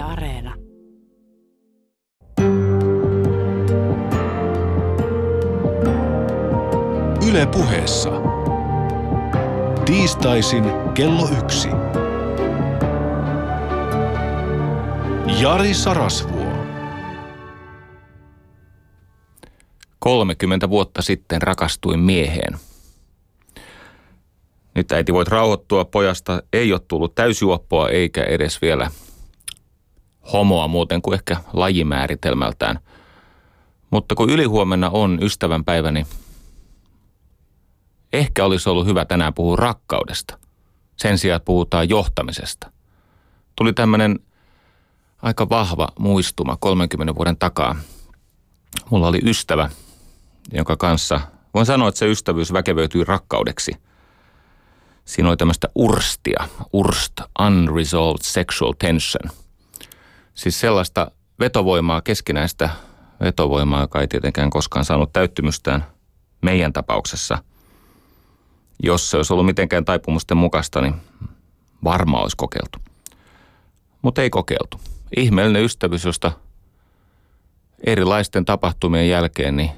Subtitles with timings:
[0.00, 0.54] Yle Areena.
[7.28, 8.10] Yle puheessa.
[9.84, 11.68] Tiistaisin kello yksi.
[15.40, 16.46] Jari Sarasvuo.
[19.98, 22.58] 30 vuotta sitten rakastuin mieheen.
[24.74, 28.90] Nyt äiti voit rauhoittua, pojasta ei ole tullut täysjuoppoa eikä edes vielä
[30.32, 32.78] homoa muuten kuin ehkä lajimääritelmältään.
[33.90, 36.06] Mutta kun ylihuomenna on ystävänpäiväni,
[38.12, 40.38] ehkä olisi ollut hyvä tänään puhua rakkaudesta.
[40.96, 42.72] Sen sijaan, puhutaan johtamisesta.
[43.56, 44.18] Tuli tämmöinen
[45.22, 47.76] aika vahva muistuma 30 vuoden takaa.
[48.90, 49.70] Mulla oli ystävä,
[50.52, 51.20] jonka kanssa,
[51.54, 53.72] voin sanoa, että se ystävyys väkevöityi rakkaudeksi.
[55.04, 57.12] Siinä oli tämmöistä urstia, urst,
[57.46, 59.39] unresolved sexual tension.
[60.40, 62.70] Siis sellaista vetovoimaa, keskinäistä
[63.20, 65.84] vetovoimaa, joka ei tietenkään koskaan saanut täyttymystään
[66.42, 67.38] meidän tapauksessa.
[68.82, 70.94] Jos se olisi ollut mitenkään taipumusten mukaista, niin
[71.84, 72.78] varmaan olisi kokeiltu.
[74.02, 74.80] Mutta ei kokeiltu.
[75.16, 76.32] Ihmeellinen ystävyys, josta
[77.86, 79.70] erilaisten tapahtumien jälkeen niin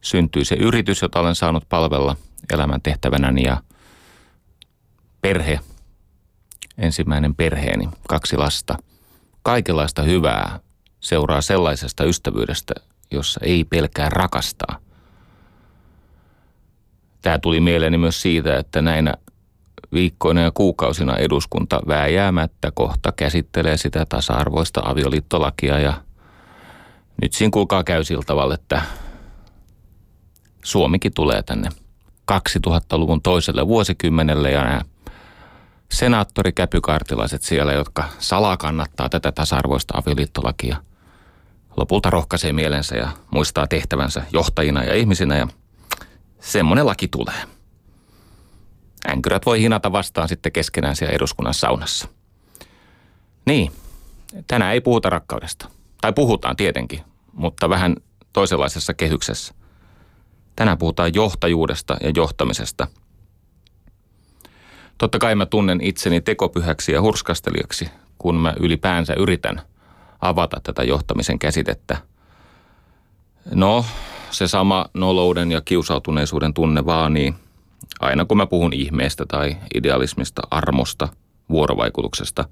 [0.00, 2.16] syntyi se yritys, jota olen saanut palvella
[2.52, 3.62] elämän tehtävänäni ja
[5.20, 5.60] perhe,
[6.78, 8.78] ensimmäinen perheeni, kaksi lasta.
[9.48, 10.60] Kaikenlaista hyvää
[11.00, 12.74] seuraa sellaisesta ystävyydestä,
[13.10, 14.78] jossa ei pelkää rakastaa.
[17.22, 19.14] Tämä tuli mieleeni myös siitä, että näinä
[19.92, 25.92] viikkoina ja kuukausina eduskunta vääjäämättä kohta käsittelee sitä tasa-arvoista avioliittolakia ja
[27.22, 28.82] nyt siinä kuulkaa käy sillä tavalla, että
[30.64, 31.68] Suomikin tulee tänne
[32.32, 34.80] 2000-luvun toiselle vuosikymmenelle ja nämä
[35.92, 40.76] senaattorikäpykartilaiset siellä, jotka salaa kannattaa tätä tasa-arvoista avioliittolakia,
[41.76, 45.48] lopulta rohkaisee mielensä ja muistaa tehtävänsä johtajina ja ihmisinä ja
[46.40, 47.42] semmoinen laki tulee.
[49.10, 52.08] Änkyrät voi hinata vastaan sitten keskenään siellä eduskunnan saunassa.
[53.46, 53.72] Niin,
[54.46, 55.68] tänään ei puhuta rakkaudesta.
[56.00, 57.00] Tai puhutaan tietenkin,
[57.32, 57.96] mutta vähän
[58.32, 59.54] toisenlaisessa kehyksessä.
[60.56, 62.86] Tänään puhutaan johtajuudesta ja johtamisesta.
[64.98, 69.60] Totta kai mä tunnen itseni tekopyhäksi ja hurskastelijaksi, kun mä ylipäänsä yritän
[70.20, 71.96] avata tätä johtamisen käsitettä.
[73.54, 73.84] No,
[74.30, 77.34] se sama nolouden ja kiusautuneisuuden tunne vaanii
[78.00, 81.08] aina kun mä puhun ihmeestä tai idealismista, armosta,
[81.50, 82.44] vuorovaikutuksesta.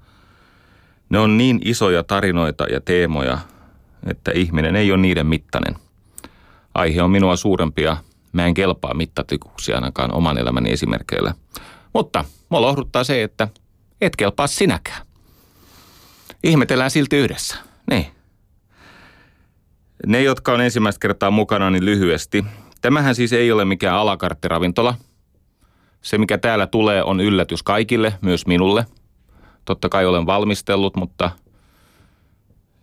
[1.09, 3.37] Ne on niin isoja tarinoita ja teemoja,
[4.05, 5.75] että ihminen ei ole niiden mittainen–
[6.77, 7.97] aihe on minua suurempia.
[8.31, 11.33] Mä en kelpaa mittatikuksi ainakaan oman elämäni esimerkkeillä.
[11.93, 13.47] Mutta mua lohduttaa se, että
[14.01, 15.07] et kelpaa sinäkään.
[16.43, 17.55] Ihmetellään silti yhdessä.
[17.89, 18.05] Niin.
[20.05, 22.45] Ne, jotka on ensimmäistä kertaa mukana, niin lyhyesti.
[22.81, 24.95] Tämähän siis ei ole mikään alakarttiravintola.
[26.01, 28.85] Se, mikä täällä tulee, on yllätys kaikille, myös minulle.
[29.65, 31.31] Totta kai olen valmistellut, mutta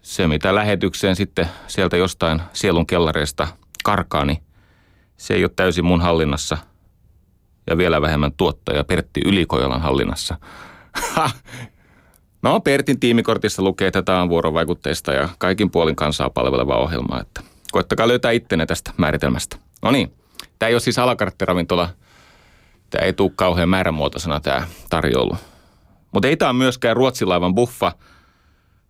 [0.02, 3.48] se, mitä lähetykseen sitten sieltä jostain sielun kellareista
[3.84, 4.42] karkaa, niin
[5.16, 6.58] se ei ole täysin mun hallinnassa
[7.66, 10.36] ja vielä vähemmän tuottaja Pertti Ylikojalan hallinnassa.
[12.42, 17.42] no Pertin tiimikortissa lukee, että tämä on vuorovaikutteista ja kaikin puolin kansaa palveleva ohjelma, että
[17.72, 19.56] koettakaa löytää ittenne tästä määritelmästä.
[19.82, 20.12] No niin,
[20.58, 21.88] tämä ei ole siis alakarttiravintola,
[22.90, 25.36] tämä ei tule kauhean määrämuotoisena tämä tarjoulu.
[26.12, 27.92] Mutta ei tämä myöskään ruotsilaivan buffa.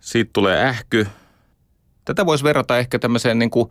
[0.01, 1.07] Siitä tulee ähky.
[2.05, 3.71] Tätä voisi verrata ehkä tämmöiseen niin kuin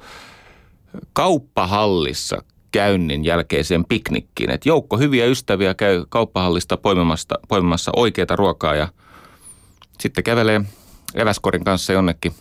[1.14, 2.44] kauppahallissa
[2.74, 4.52] käynnin jälkeiseen piknikkiin.
[4.52, 8.88] Et joukko hyviä ystäviä käy kauppahallista poimimassa, poimimassa oikeita ruokaa ja
[10.00, 10.62] sitten kävelee
[11.14, 12.34] eväskorin kanssa jonnekin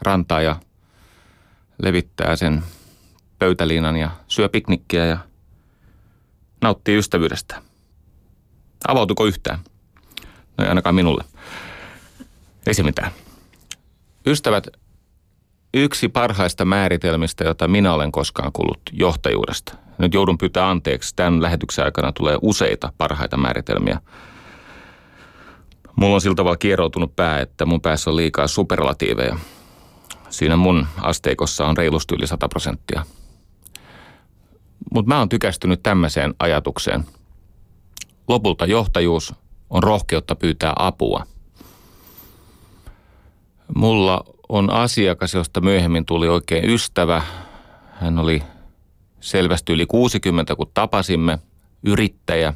[0.00, 0.56] rantaa ja
[1.82, 2.62] levittää sen
[3.38, 5.18] pöytäliinan ja syö piknikkiä ja
[6.60, 7.62] nauttii ystävyydestä.
[8.88, 9.58] Avautuko yhtään?
[10.58, 11.24] No ei ainakaan minulle.
[12.66, 13.12] Ei se mitään.
[14.26, 14.66] Ystävät
[15.74, 19.74] yksi parhaista määritelmistä, jota minä olen koskaan kuullut johtajuudesta.
[19.98, 21.16] Nyt joudun pyytää anteeksi.
[21.16, 24.00] Tämän lähetyksen aikana tulee useita parhaita määritelmiä.
[25.96, 29.36] Mulla on sillä tavalla kieroutunut pää, että mun päässä on liikaa superlatiiveja.
[30.30, 33.04] Siinä mun asteikossa on reilusti yli 100 prosenttia.
[34.94, 37.04] Mutta mä oon tykästynyt tämmöiseen ajatukseen.
[38.28, 39.34] Lopulta johtajuus
[39.70, 41.26] on rohkeutta pyytää apua.
[43.74, 47.22] Mulla on asiakas, josta myöhemmin tuli oikein ystävä.
[47.92, 48.42] Hän oli
[49.20, 51.38] selvästi yli 60, kun tapasimme,
[51.82, 52.54] yrittäjä.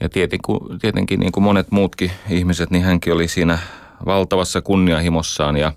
[0.00, 3.58] Ja tietenkin, tietenkin niin kuin monet muutkin ihmiset, niin hänkin oli siinä
[4.06, 5.72] valtavassa kunnianhimossaan ja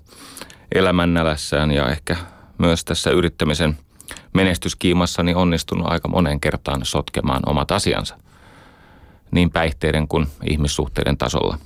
[0.74, 2.16] elämännälässään ja ehkä
[2.58, 3.78] myös tässä yrittämisen
[4.34, 8.16] menestyskiimassa niin onnistunut aika monen kertaan sotkemaan omat asiansa
[9.30, 11.58] niin päihteiden kuin ihmissuhteiden tasolla.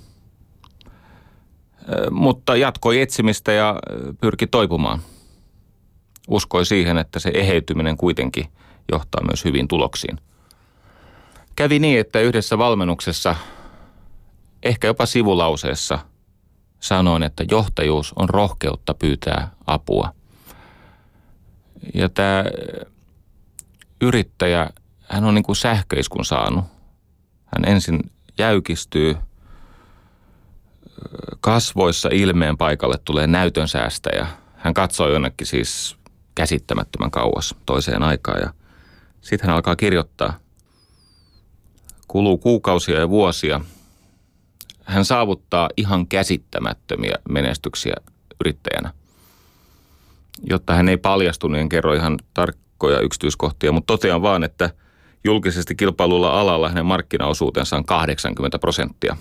[2.10, 3.78] Mutta jatkoi etsimistä ja
[4.20, 5.00] pyrki toipumaan.
[6.28, 8.46] Uskoi siihen, että se eheytyminen kuitenkin
[8.92, 10.18] johtaa myös hyvin tuloksiin.
[11.56, 13.36] Kävi niin, että yhdessä valmennuksessa,
[14.62, 15.98] ehkä jopa sivulauseessa,
[16.80, 20.14] sanoin, että johtajuus on rohkeutta pyytää apua.
[21.94, 22.44] Ja tämä
[24.00, 24.70] yrittäjä,
[25.08, 26.64] hän on niin kuin sähköiskun saanut.
[27.46, 29.16] Hän ensin jäykistyy,
[31.40, 34.26] kasvoissa ilmeen paikalle tulee näytön säästäjä.
[34.56, 35.96] Hän katsoo jonnekin siis
[36.34, 38.52] käsittämättömän kauas toiseen aikaan ja
[39.20, 40.38] sitten hän alkaa kirjoittaa.
[42.08, 43.60] Kuluu kuukausia ja vuosia.
[44.84, 47.94] Hän saavuttaa ihan käsittämättömiä menestyksiä
[48.40, 48.92] yrittäjänä.
[50.50, 54.70] Jotta hän ei paljastu, niin en kerro ihan tarkkoja yksityiskohtia, mutta totean vaan, että
[55.24, 59.16] julkisesti kilpailulla alalla hänen markkinaosuutensa on 80 prosenttia.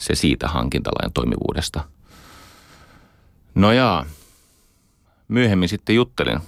[0.00, 1.84] Se siitä hankintalain toimivuudesta.
[3.54, 4.06] No jaa,
[5.28, 6.40] myöhemmin sitten juttelin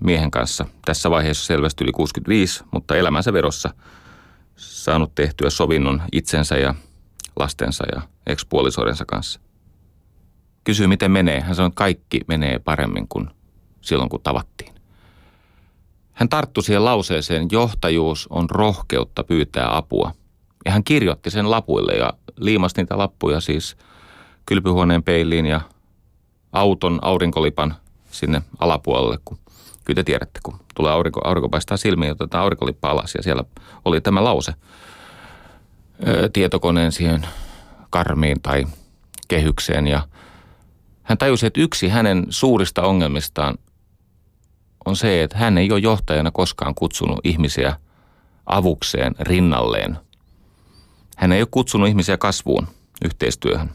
[0.00, 0.66] miehen kanssa.
[0.84, 3.70] Tässä vaiheessa selvästi yli 65, mutta elämänsä verossa
[4.56, 6.74] saanut tehtyä sovinnon itsensä ja
[7.36, 9.40] lastensa ja ekspuolisoidensa kanssa.
[10.64, 11.40] Kysyi, miten menee.
[11.40, 13.30] Hän sanoi, että kaikki menee paremmin kuin
[13.80, 14.74] silloin, kun tavattiin.
[16.12, 20.14] Hän tarttui siihen lauseeseen, johtajuus on rohkeutta pyytää apua.
[20.66, 23.76] Ja hän kirjoitti sen lapuille ja liimasi niitä lappuja siis
[24.46, 25.60] kylpyhuoneen peiliin ja
[26.52, 27.76] auton aurinkolipan
[28.10, 29.38] sinne alapuolelle, kun
[29.84, 33.44] kyllä te tiedätte, kun tulee aurinko, aurinko paistaa silmiin, otetaan aurinkolippa alas ja siellä
[33.84, 34.52] oli tämä lause
[36.08, 37.26] ö, tietokoneen siihen
[37.90, 38.66] karmiin tai
[39.28, 40.02] kehykseen ja
[41.02, 43.54] hän tajusi, että yksi hänen suurista ongelmistaan
[44.84, 47.76] on se, että hän ei ole johtajana koskaan kutsunut ihmisiä
[48.46, 50.05] avukseen rinnalleen.
[51.16, 52.68] Hän ei ole kutsunut ihmisiä kasvuun,
[53.04, 53.70] yhteistyöhön.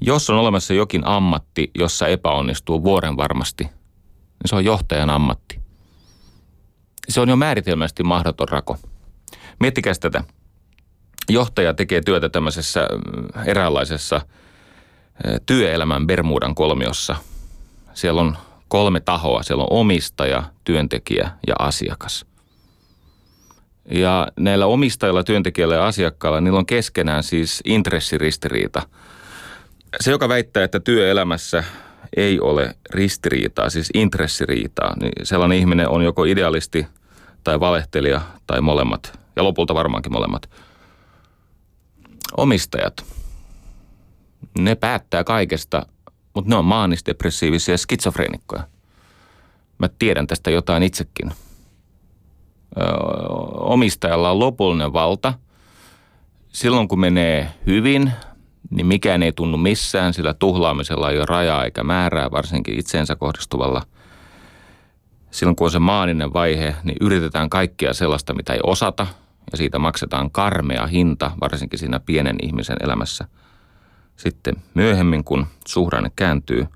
[0.00, 3.72] Jos on olemassa jokin ammatti, jossa epäonnistuu vuoren varmasti, niin
[4.46, 5.60] se on johtajan ammatti.
[7.08, 8.76] Se on jo määritelmästi mahdoton rako.
[9.60, 10.24] Miettikää tätä.
[11.28, 14.20] Johtaja tekee työtä tämmöisessä mm, eräänlaisessa
[15.46, 17.16] työelämän Bermudan kolmiossa.
[17.94, 18.36] Siellä on
[18.68, 19.42] kolme tahoa.
[19.42, 22.26] Siellä on omistaja, työntekijä ja asiakas.
[23.90, 28.82] Ja näillä omistajilla, työntekijöillä ja asiakkailla, niillä on keskenään siis intressiristiriita.
[30.00, 31.64] Se, joka väittää, että työelämässä
[32.16, 36.86] ei ole ristiriitaa, siis intressiriitaa, niin sellainen ihminen on joko idealisti
[37.44, 39.18] tai valehtelija tai molemmat.
[39.36, 40.50] Ja lopulta varmaankin molemmat.
[42.36, 43.04] Omistajat.
[44.58, 45.86] Ne päättää kaikesta
[46.34, 48.62] mutta ne on maanisdepressiivisia skitsofreenikkoja.
[49.78, 51.32] Mä tiedän tästä jotain itsekin.
[53.54, 55.34] Omistajalla on lopullinen valta.
[56.48, 58.12] Silloin kun menee hyvin,
[58.70, 63.82] niin mikään ei tunnu missään, sillä tuhlaamisella ei ole rajaa eikä määrää, varsinkin itseensä kohdistuvalla.
[65.30, 69.06] Silloin kun on se maaninen vaihe, niin yritetään kaikkea sellaista, mitä ei osata,
[69.52, 73.28] ja siitä maksetaan karmea hinta, varsinkin siinä pienen ihmisen elämässä–
[74.16, 76.66] sitten myöhemmin, kun suhdanne kääntyy,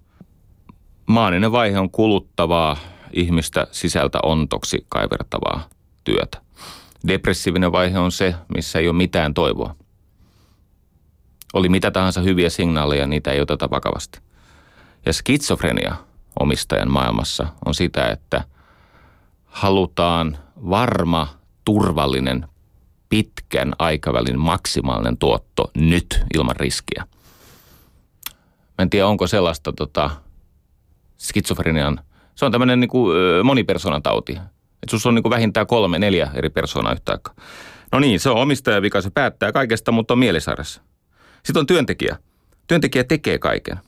[1.07, 2.77] maaninen vaihe on kuluttavaa,
[3.13, 5.69] ihmistä sisältä ontoksi kaivertavaa
[6.07, 6.41] työtä.
[7.09, 9.77] Depressiivinen vaihe on se, missä ei ole mitään toivoa.
[11.55, 14.19] Oli mitä tahansa hyviä signaaleja, niitä ei oteta vakavasti.
[15.07, 15.97] Ja skitsofrenia
[16.41, 18.45] omistajan maailmassa on sitä, että
[19.45, 20.39] halutaan
[20.71, 21.29] varma,
[21.65, 22.49] turvallinen,
[23.09, 27.07] pitkän aikavälin maksimaalinen tuotto nyt ilman riskiä.
[28.79, 30.11] Mä en tiedä, onko sellaista tota,
[31.19, 32.01] skitsofrenian,
[32.35, 34.39] se on tämmöinen niin kuin, monipersonan tauti.
[34.87, 37.35] Että sus on niin kuin vähintään kolme, neljä eri persoonaa yhtä aikaa.
[37.93, 40.83] No niin, se on omistajavika, se päättää kaikesta, mutta on mielisairaassa.
[41.45, 42.17] Sitten on työntekijä.
[42.67, 43.79] Työntekijä tekee kaiken.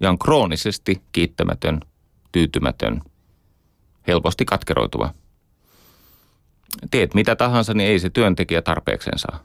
[0.00, 1.80] Ja on kroonisesti kiittämätön,
[2.32, 3.02] tyytymätön,
[4.06, 5.14] helposti katkeroituva.
[6.90, 9.44] Teet mitä tahansa, niin ei se työntekijä tarpeekseen saa.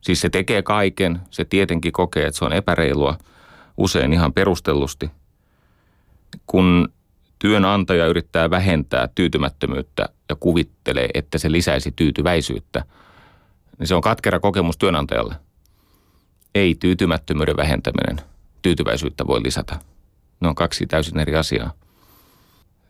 [0.00, 3.18] Siis se tekee kaiken, se tietenkin kokee, että se on epäreilua–
[3.76, 5.10] usein ihan perustellusti.
[6.46, 6.88] Kun
[7.38, 12.84] työnantaja yrittää vähentää tyytymättömyyttä ja kuvittelee, että se lisäisi tyytyväisyyttä,
[13.78, 15.34] niin se on katkera kokemus työnantajalle.
[16.54, 18.20] Ei tyytymättömyyden vähentäminen
[18.62, 19.76] tyytyväisyyttä voi lisätä.
[20.40, 21.72] Ne on kaksi täysin eri asiaa.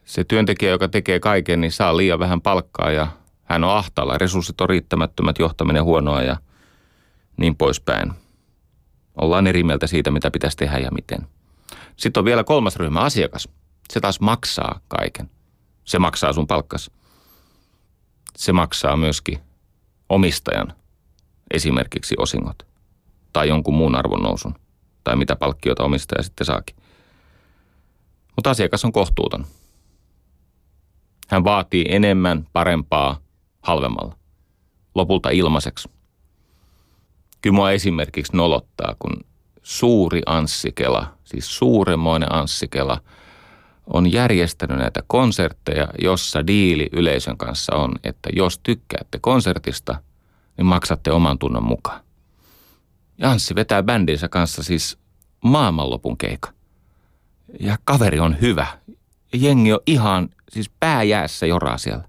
[0.04, 3.06] Se työntekijä, joka tekee kaiken, niin saa liian vähän palkkaa ja
[3.44, 4.18] hän on ahtaalla.
[4.18, 6.36] Resurssit on riittämättömät, johtaminen huonoa ja
[7.36, 8.12] niin poispäin–
[9.16, 11.26] Ollaan eri mieltä siitä, mitä pitäisi tehdä ja miten.
[11.96, 13.48] Sitten on vielä kolmas ryhmä, asiakas.
[13.92, 15.30] Se taas maksaa kaiken.
[15.84, 16.90] Se maksaa sun palkkas.
[18.36, 19.38] Se maksaa myöskin
[20.08, 20.72] omistajan
[21.50, 22.66] esimerkiksi osingot
[23.32, 24.54] tai jonkun muun arvon nousun
[25.04, 26.76] tai mitä palkkiota omistaja sitten saakin.
[28.36, 29.46] Mutta asiakas on kohtuuton.
[31.28, 33.20] Hän vaatii enemmän, parempaa,
[33.62, 34.16] halvemmalla.
[34.94, 35.88] Lopulta ilmaiseksi.
[37.42, 39.24] Kyllä mua esimerkiksi nolottaa, kun
[39.62, 43.00] suuri Anssikela, siis suuremmoinen Anssikela,
[43.86, 50.02] on järjestänyt näitä konsertteja, jossa diili yleisön kanssa on, että jos tykkäätte konsertista,
[50.56, 52.00] niin maksatte oman tunnon mukaan.
[53.18, 54.98] Janssi vetää bändinsä kanssa siis
[55.44, 56.52] maailmanlopun keika.
[57.60, 58.66] Ja kaveri on hyvä.
[59.34, 62.04] Jengi on ihan, siis pääjäässä joraa siellä.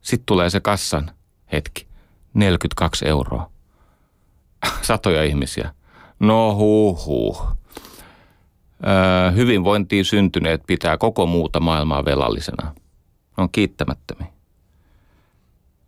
[0.00, 1.10] Sitten tulee se kassan
[1.52, 1.86] hetki.
[2.34, 3.50] 42 euroa.
[4.82, 5.74] Satoja ihmisiä.
[6.20, 7.59] No huh huh.
[9.34, 12.74] Hyvinvointiin syntyneet pitää koko muuta maailmaa velallisena.
[13.36, 14.26] On kiittämättömiä.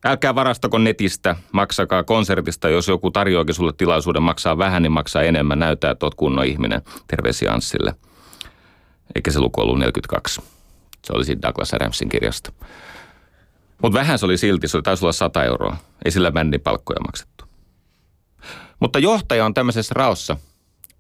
[0.05, 5.59] Älkää varastako netistä, maksakaa konsertista, jos joku tarjoakin sulle tilaisuuden maksaa vähän, niin maksaa enemmän.
[5.59, 6.83] Näyttää, että oot kunnon ihminen.
[7.07, 7.95] Terveisiä Anssille.
[9.15, 10.43] Eikä se luku ollut 42.
[11.05, 12.53] Se oli siitä Douglas Adamsin kirjasta.
[13.83, 15.77] Mutta vähän se oli silti, se oli taisi olla 100 euroa.
[16.05, 17.45] Ei sillä bändin palkkoja maksettu.
[18.81, 20.37] Mutta johtaja on tämmöisessä raossa.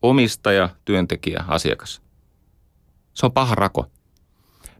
[0.02, 2.02] Omistaja, työntekijä, asiakas.
[3.14, 3.90] Se on paha rako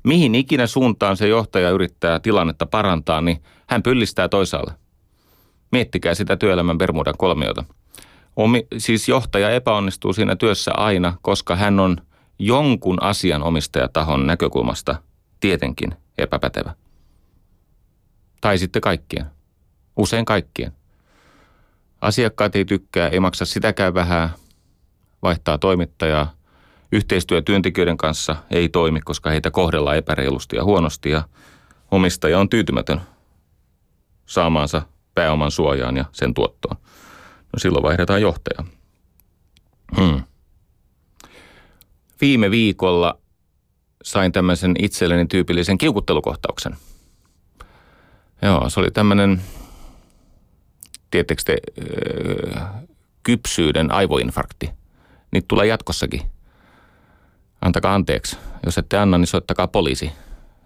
[0.04, 4.72] mihin ikinä suuntaan se johtaja yrittää tilannetta parantaa, niin hän pyllistää toisaalle.
[5.72, 7.64] Miettikää sitä työelämän Bermudan kolmiota.
[8.36, 11.96] Omi, siis johtaja epäonnistuu siinä työssä aina, koska hän on
[12.38, 15.02] jonkun asian omistajatahon näkökulmasta
[15.40, 16.74] tietenkin epäpätevä.
[18.40, 19.26] Tai sitten kaikkien.
[19.96, 20.72] Usein kaikkien.
[22.00, 24.30] Asiakkaat ei tykkää, ei maksa sitäkään vähän,
[25.22, 26.32] vaihtaa toimittajaa–
[26.92, 31.22] Yhteistyö työntekijöiden kanssa ei toimi, koska heitä kohdellaan epäreilusti ja huonosti ja
[31.90, 33.00] omistaja on tyytymätön
[34.26, 34.82] saamaansa
[35.14, 36.76] pääoman suojaan ja sen tuottoon.
[37.52, 38.64] No silloin vaihdetaan johtaja.
[39.96, 40.22] Hmm.
[42.20, 43.18] Viime viikolla
[44.04, 46.76] sain tämmöisen itselleni tyypillisen kiukuttelukohtauksen.
[48.42, 49.42] Joo, se oli tämmöinen,
[51.10, 51.56] tiettekö te,
[53.22, 54.81] kypsyyden aivoinfarkti.
[55.32, 56.22] Niitä tulee jatkossakin
[57.62, 58.36] antakaa anteeksi.
[58.66, 60.12] Jos ette anna, niin soittakaa poliisi.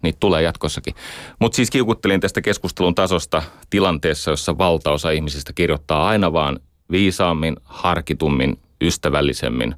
[0.02, 0.94] Niitä tulee jatkossakin.
[1.38, 8.58] Mutta siis kiukuttelin tästä keskustelun tasosta tilanteessa, jossa valtaosa ihmisistä kirjoittaa aina vaan viisaammin, harkitummin,
[8.80, 9.74] ystävällisemmin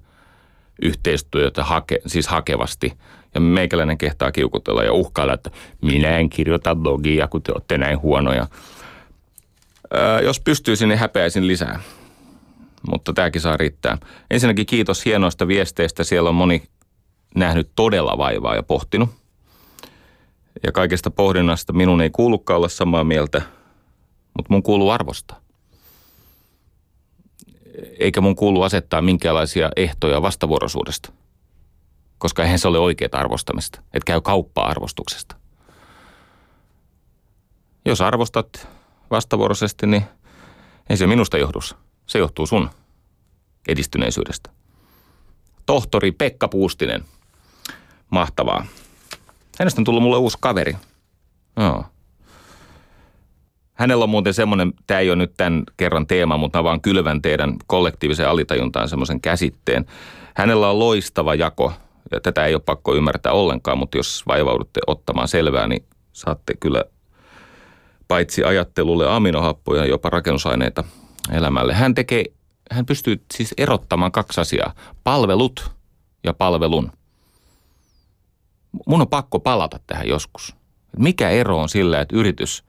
[0.82, 2.92] yhteistyötä hake, siis hakevasti.
[3.34, 5.50] Ja meikäläinen kehtaa kiukutella ja uhkailla, että
[5.82, 8.46] minä en kirjoita blogia, kun te olette näin huonoja.
[9.90, 11.80] Ää, jos pystyisin, niin häpeäisin lisää.
[12.90, 13.98] Mutta tämäkin saa riittää.
[14.30, 16.04] Ensinnäkin kiitos hienoista viesteistä.
[16.04, 16.62] Siellä on moni
[17.34, 19.10] nähnyt todella vaivaa ja pohtinut.
[20.62, 23.42] Ja kaikesta pohdinnasta minun ei kuulukaan olla samaa mieltä,
[24.36, 25.40] mutta mun kuuluu arvostaa.
[27.98, 31.12] Eikä mun kuulu asettaa minkäänlaisia ehtoja vastavuoroisuudesta,
[32.18, 35.36] koska eihän se ole oikeaa arvostamista, että käy kauppaa arvostuksesta.
[37.84, 38.68] Jos arvostat
[39.10, 40.04] vastavuoroisesti, niin
[40.90, 41.58] ei se minusta johdu.
[42.08, 42.70] Se johtuu sun
[43.68, 44.50] edistyneisyydestä.
[45.66, 47.04] Tohtori Pekka Puustinen–
[48.10, 48.66] Mahtavaa.
[49.58, 50.76] Hänestä on tullut mulle uusi kaveri.
[51.56, 51.84] Joo.
[53.74, 57.22] Hänellä on muuten semmoinen, tämä ei ole nyt tämän kerran teema, mutta mä vaan kylvän
[57.22, 59.86] teidän kollektiivisen alitajuntaan semmoisen käsitteen.
[60.34, 61.72] Hänellä on loistava jako,
[62.10, 66.84] ja tätä ei ole pakko ymmärtää ollenkaan, mutta jos vaivaudutte ottamaan selvää, niin saatte kyllä
[68.08, 70.84] paitsi ajattelulle aminohappoja, jopa rakennusaineita
[71.32, 71.74] elämälle.
[71.74, 72.24] Hän tekee,
[72.70, 75.70] hän pystyy siis erottamaan kaksi asiaa, palvelut
[76.24, 76.92] ja palvelun
[78.86, 80.56] mun on pakko palata tähän joskus.
[80.96, 82.64] Mikä ero on sillä, että yritys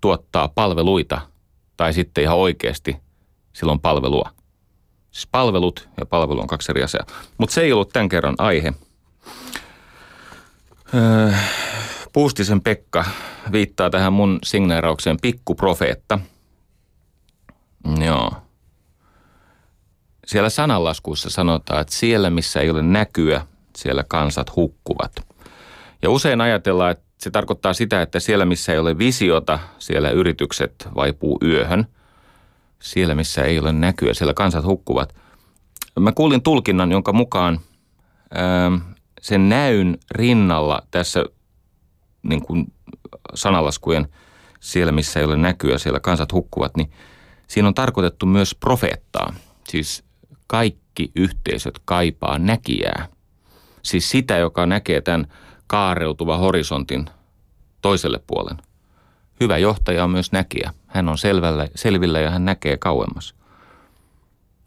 [0.00, 1.20] tuottaa palveluita
[1.76, 2.96] tai sitten ihan oikeasti
[3.52, 4.30] silloin palvelua?
[5.10, 7.06] Siis palvelut ja palvelu on kaksi eri asiaa.
[7.38, 8.72] Mutta se ei ollut tämän kerran aihe.
[10.94, 11.32] Öö,
[12.12, 13.04] Puustisen Pekka
[13.52, 16.18] viittaa tähän mun signeeraukseen pikkuprofeetta.
[18.04, 18.32] Joo.
[20.26, 23.46] Siellä sananlaskuissa sanotaan, että siellä missä ei ole näkyä,
[23.76, 25.12] siellä kansat hukkuvat–
[26.02, 30.88] ja usein ajatellaan, että se tarkoittaa sitä, että siellä missä ei ole visiota, siellä yritykset
[30.94, 31.86] vaipuu yöhön.
[32.78, 35.14] Siellä missä ei ole näkyä, siellä kansat hukkuvat.
[36.00, 37.60] Mä kuulin tulkinnan, jonka mukaan
[38.34, 38.74] ää, ähm,
[39.20, 41.24] sen näyn rinnalla tässä
[42.22, 42.72] niin kuin
[43.34, 44.08] sanalaskujen
[44.60, 46.92] siellä missä ei ole näkyä, siellä kansat hukkuvat, niin
[47.52, 49.34] Siinä on tarkoitettu myös profeettaa,
[49.68, 50.04] siis
[50.46, 53.08] kaikki yhteisöt kaipaa näkijää.
[53.82, 55.26] Siis sitä, joka näkee tämän
[55.66, 57.06] kaareutuva horisontin
[57.82, 58.56] toiselle puolen.
[59.40, 60.72] Hyvä johtaja on myös näkijä.
[60.86, 63.34] Hän on selvällä, selvillä ja hän näkee kauemmas.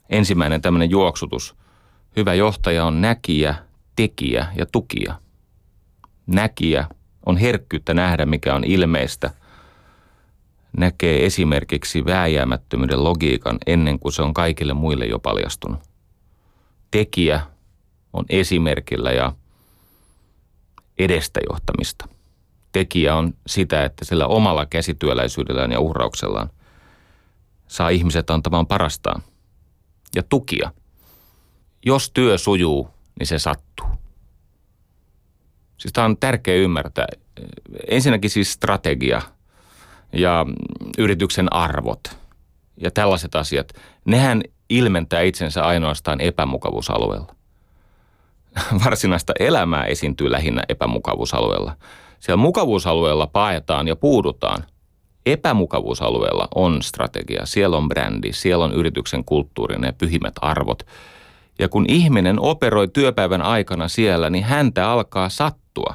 [0.10, 1.56] Ensimmäinen tämmöinen juoksutus.
[2.15, 3.56] Hyvä johtaja on näkijä,
[3.96, 5.15] tekijä ja tukija.
[6.27, 6.88] Näkijä
[7.25, 9.32] on herkkyyttä nähdä, mikä on ilmeistä.
[10.77, 15.79] Näkee esimerkiksi vääjäämättömyyden logiikan ennen kuin se on kaikille muille jo paljastunut.
[16.91, 17.41] Tekijä
[18.13, 19.34] on esimerkillä ja
[20.98, 22.08] edestä johtamista.
[22.72, 26.50] Tekijä on sitä, että sillä omalla käsityöläisyydellään ja uhrauksellaan
[27.67, 29.22] saa ihmiset antamaan parastaan.
[30.15, 30.72] Ja tukia.
[31.86, 32.89] Jos työ sujuu,
[33.20, 33.88] niin se sattuu.
[35.77, 37.08] Siis tämä on tärkeä ymmärtää.
[37.88, 39.22] Ensinnäkin siis strategia
[40.15, 40.45] ja
[40.98, 42.17] yrityksen arvot
[42.77, 43.74] ja tällaiset asiat.
[44.05, 47.36] Nehän ilmentää itsensä ainoastaan epämukavuusalueella.
[48.86, 51.75] Varsinaista elämää esiintyy lähinnä epämukavuusalueella.
[52.19, 54.63] Siellä mukavuusalueella paetaan ja puudutaan.
[55.25, 60.84] Epämukavuusalueella on strategia, siellä on brändi, siellä on yrityksen kulttuurin ja pyhimmät arvot.
[61.60, 65.93] Ja kun ihminen operoi työpäivän aikana siellä, niin häntä alkaa sattua.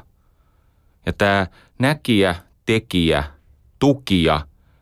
[1.06, 1.46] Ja tämä
[1.78, 2.34] näkijä,
[2.66, 3.24] tekijä,
[3.80, 4.40] tukija,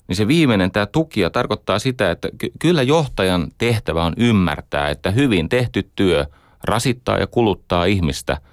[0.09, 5.11] niin se viimeinen tämä tukija tarkoittaa sitä, että ky- kyllä johtajan tehtävä on ymmärtää, että
[5.11, 6.27] hyvin tehty työ
[6.65, 8.41] rasittaa ja kuluttaa ihmistä–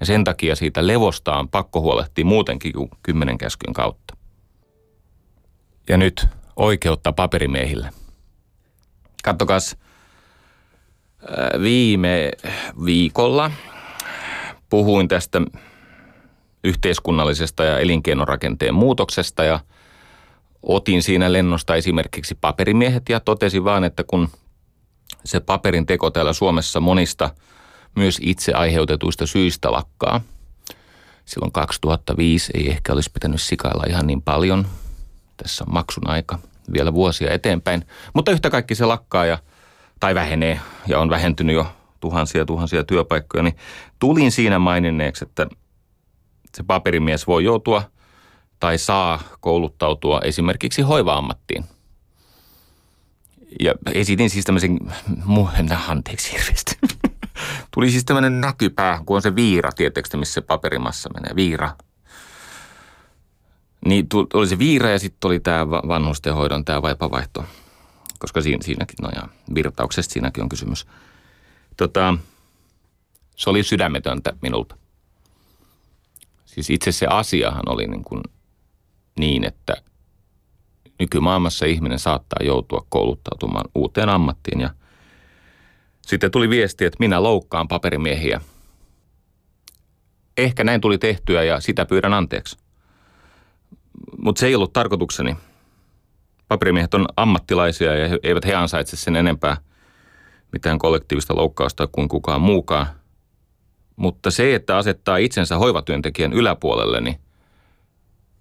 [0.00, 4.16] ja sen takia siitä levosta on pakko huolehtia muutenkin kuin kymmenen käskyn kautta.
[5.88, 6.26] Ja nyt
[6.56, 7.90] oikeutta paperimiehille.
[9.24, 9.76] Kattokas,
[11.62, 12.30] viime
[12.84, 13.50] viikolla
[14.70, 15.42] puhuin tästä
[16.64, 19.60] yhteiskunnallisesta ja elinkeinorakenteen muutoksesta ja
[20.66, 24.28] otin siinä lennosta esimerkiksi paperimiehet ja totesin vaan, että kun
[25.24, 27.30] se paperin teko täällä Suomessa monista–
[27.96, 30.20] myös itse aiheutetuista syistä lakkaa.
[31.24, 34.66] Silloin 2005 ei ehkä olisi pitänyt sikailla ihan niin paljon.
[35.36, 36.38] Tässä on maksun aika
[36.72, 37.86] vielä vuosia eteenpäin.
[38.14, 39.38] Mutta yhtä kaikki se lakkaa ja,
[40.00, 41.66] tai vähenee ja on vähentynyt jo
[42.00, 43.42] tuhansia tuhansia työpaikkoja.
[43.42, 43.56] Niin
[43.98, 45.46] tulin siinä maininneeksi, että
[46.54, 47.82] se paperimies voi joutua
[48.60, 51.64] tai saa kouluttautua esimerkiksi hoiva-ammattiin.
[53.60, 54.78] Ja esitin siis tämmöisen,
[55.88, 56.78] anteeksi hirveästi.
[57.74, 61.70] Tuli siis tämmöinen näkypää, kun on se viira, tietysti missä se paperimassa menee, viira.
[63.84, 67.44] Niin tuli se viira ja sitten oli tämä vanhustenhoidon tämä vaipavaihto,
[68.18, 70.86] koska siinä, siinäkin, no ja virtauksesta siinäkin on kysymys.
[71.76, 72.18] Tota,
[73.36, 74.76] se oli sydämetöntä minulta.
[76.46, 78.22] Siis itse se asiahan oli niin, kuin
[79.18, 79.76] niin että
[80.98, 84.70] nykymaailmassa ihminen saattaa joutua kouluttautumaan uuteen ammattiin ja–
[86.06, 88.40] sitten tuli viesti, että minä loukkaan paperimiehiä.
[90.36, 92.58] Ehkä näin tuli tehtyä ja sitä pyydän anteeksi.
[94.18, 95.36] Mutta se ei ollut tarkoitukseni.
[96.48, 99.56] Paperimiehet on ammattilaisia ja eivät he ansaitse sen enempää
[100.52, 102.86] mitään kollektiivista loukkausta kuin kukaan muukaan.
[103.96, 107.20] Mutta se, että asettaa itsensä hoivatyöntekijän yläpuolelle, niin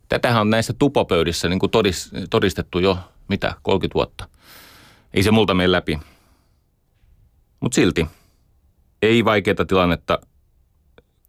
[0.10, 1.72] tätähän on näissä tupopöydissä niin kuin
[2.30, 4.28] todistettu jo, mitä, 30 vuotta.
[5.14, 6.00] Ei se multa mene läpi.
[7.60, 8.08] Mutta silti
[9.02, 10.20] ei vaikeaa tilannetta,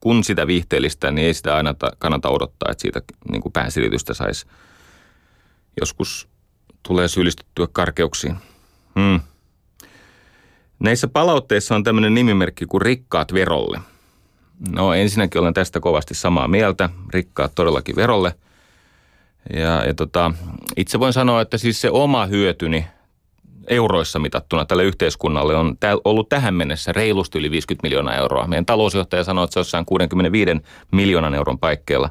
[0.00, 4.46] kun sitä viihteellistä, niin ei sitä aina kannata odottaa, että siitä niin kuin pääsilitystä saisi.
[5.80, 6.28] Joskus
[6.82, 8.36] tulee syyllistettyä karkeuksiin.
[9.00, 9.20] Hmm.
[10.78, 13.80] Näissä palautteissa on tämmöinen nimimerkki kuin rikkaat verolle.
[14.68, 16.90] No ensinnäkin olen tästä kovasti samaa mieltä.
[17.10, 18.34] Rikkaat todellakin verolle.
[19.52, 20.32] Ja, ja tota,
[20.76, 22.86] itse voin sanoa, että siis se oma hyötyni
[23.68, 28.46] euroissa mitattuna tälle yhteiskunnalle on ollut tähän mennessä reilusti yli 50 miljoonaa euroa.
[28.46, 30.50] Meidän talousjohtaja sanoi, että se on jossain 65
[30.92, 32.10] miljoonan euron paikkeilla.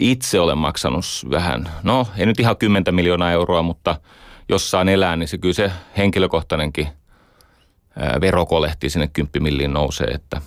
[0.00, 3.96] Itse olen maksanut vähän, no ei nyt ihan 10 miljoonaa euroa, mutta
[4.48, 6.88] jossain elää, niin se kyllä se henkilökohtainenkin
[8.20, 10.06] verokolehti sinne 10 milliin nousee.
[10.06, 10.40] Että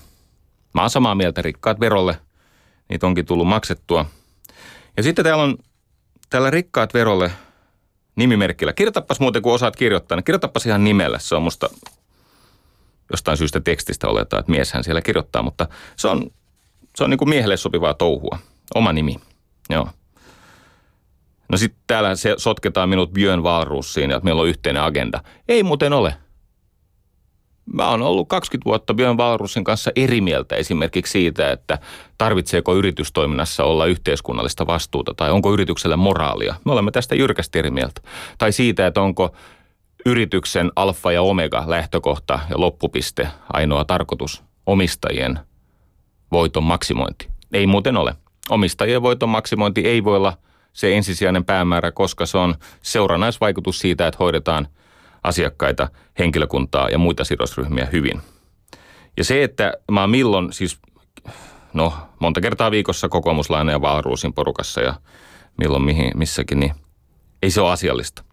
[0.74, 2.18] mä oon samaa mieltä, rikkaat verolle,
[2.90, 4.06] niitä onkin tullut maksettua.
[4.98, 5.58] Ja sitten täällä on
[6.30, 7.32] tällä rikkaat verolle–
[8.18, 8.74] nimimerkillä.
[8.74, 11.20] Kirjoitapas muuten, kun osaat kirjoittaa, niin kirjoitapas ihan nimellä.
[11.20, 11.70] Se on musta
[13.12, 16.32] jostain syystä tekstistä oletaan, että mieshän siellä kirjoittaa, mutta se on,
[16.96, 18.40] se on niin kuin miehelle sopivaa touhua.
[18.76, 19.16] Oma nimi,
[19.70, 19.90] joo.
[21.50, 25.24] No sitten täällä se sotketaan minut Björn Valruussiin ja meillä on yhteinen agenda.
[25.48, 26.18] Ei muuten ole.
[27.74, 31.80] Mä oon ollut 20 vuotta Björn Valrusin kanssa eri mieltä esimerkiksi siitä, että
[32.18, 36.56] tarvitseeko yritystoiminnassa olla yhteiskunnallista vastuuta tai onko yrityksellä moraalia.
[36.66, 38.02] Me olemme tästä jyrkästi eri mieltä.
[38.38, 39.36] Tai siitä, että onko
[40.06, 45.40] yrityksen alfa ja omega lähtökohta ja loppupiste ainoa tarkoitus omistajien
[46.32, 47.28] voiton maksimointi.
[47.54, 48.16] Ei muuten ole.
[48.50, 50.38] Omistajien voiton maksimointi ei voi olla
[50.74, 54.68] se ensisijainen päämäärä, koska se on seurannaisvaikutus siitä, että hoidetaan
[55.28, 58.22] asiakkaita, henkilökuntaa ja muita sidosryhmiä hyvin.
[59.18, 60.80] Ja se, että mä oon milloin, siis
[61.74, 64.94] no monta kertaa viikossa kokoomuslainen ja Valruusin porukassa ja
[65.58, 66.74] milloin mihin, missäkin, niin
[67.42, 68.24] ei se ole asiallista.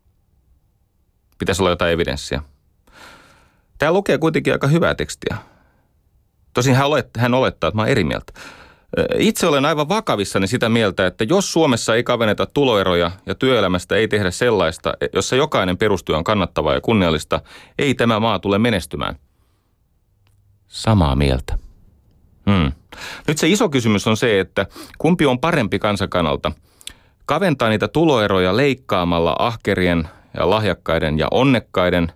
[1.39, 2.43] Pitäisi olla jotain evidenssiä.
[3.79, 5.37] Tämä lukee kuitenkin aika hyvää tekstiä.
[6.55, 8.33] Tosin hän, olet, hän olettaa, että mä oon eri mieltä.
[9.19, 14.09] Itse olen aivan vakavissani sitä mieltä, että jos Suomessa ei kavenneta tuloeroja ja työelämästä ei
[14.09, 17.41] tehdä sellaista, jossa jokainen perustyö on kannattavaa ja kunniallista,
[17.79, 19.17] ei tämä maa tule menestymään.
[20.67, 21.59] Samaa mieltä.
[22.51, 22.73] Hmm.
[23.29, 24.67] Nyt se iso kysymys on se, että
[24.99, 26.53] kumpi on parempi kansakanalta?
[27.27, 32.13] Kaventaa niitä tuloeroja leikkaamalla ahkerien ja lahjakkaiden ja onnekkaiden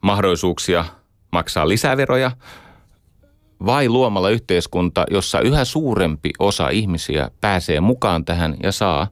[0.00, 0.84] mahdollisuuksia
[1.32, 2.30] maksaa lisäveroja–
[3.66, 9.08] vai luomalla yhteiskunta, jossa yhä suurempi osa ihmisiä pääsee mukaan tähän ja saa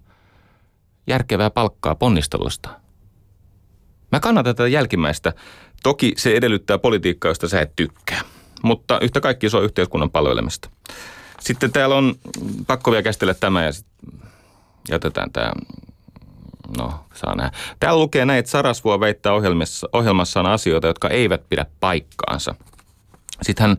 [1.07, 2.69] järkevää palkkaa ponnistelusta.
[4.13, 5.33] Mä kannatan tätä jälkimmäistä.
[5.83, 8.21] Toki se edellyttää politiikkaa, josta sä et tykkää.
[8.63, 10.71] Mutta yhtä kaikki se on yhteiskunnan palvelemista.
[11.41, 12.15] Sitten täällä on
[12.67, 13.73] pakko vielä käsitellä tämä ja
[14.91, 15.53] jätetään tämä
[16.79, 17.57] no saa nähdä.
[17.81, 22.55] Täällä lukee näin, että Sarasvuo väittää ohjelmassa, ohjelmassaan asioita, jotka eivät pidä paikkaansa.
[23.43, 23.77] Sitten hän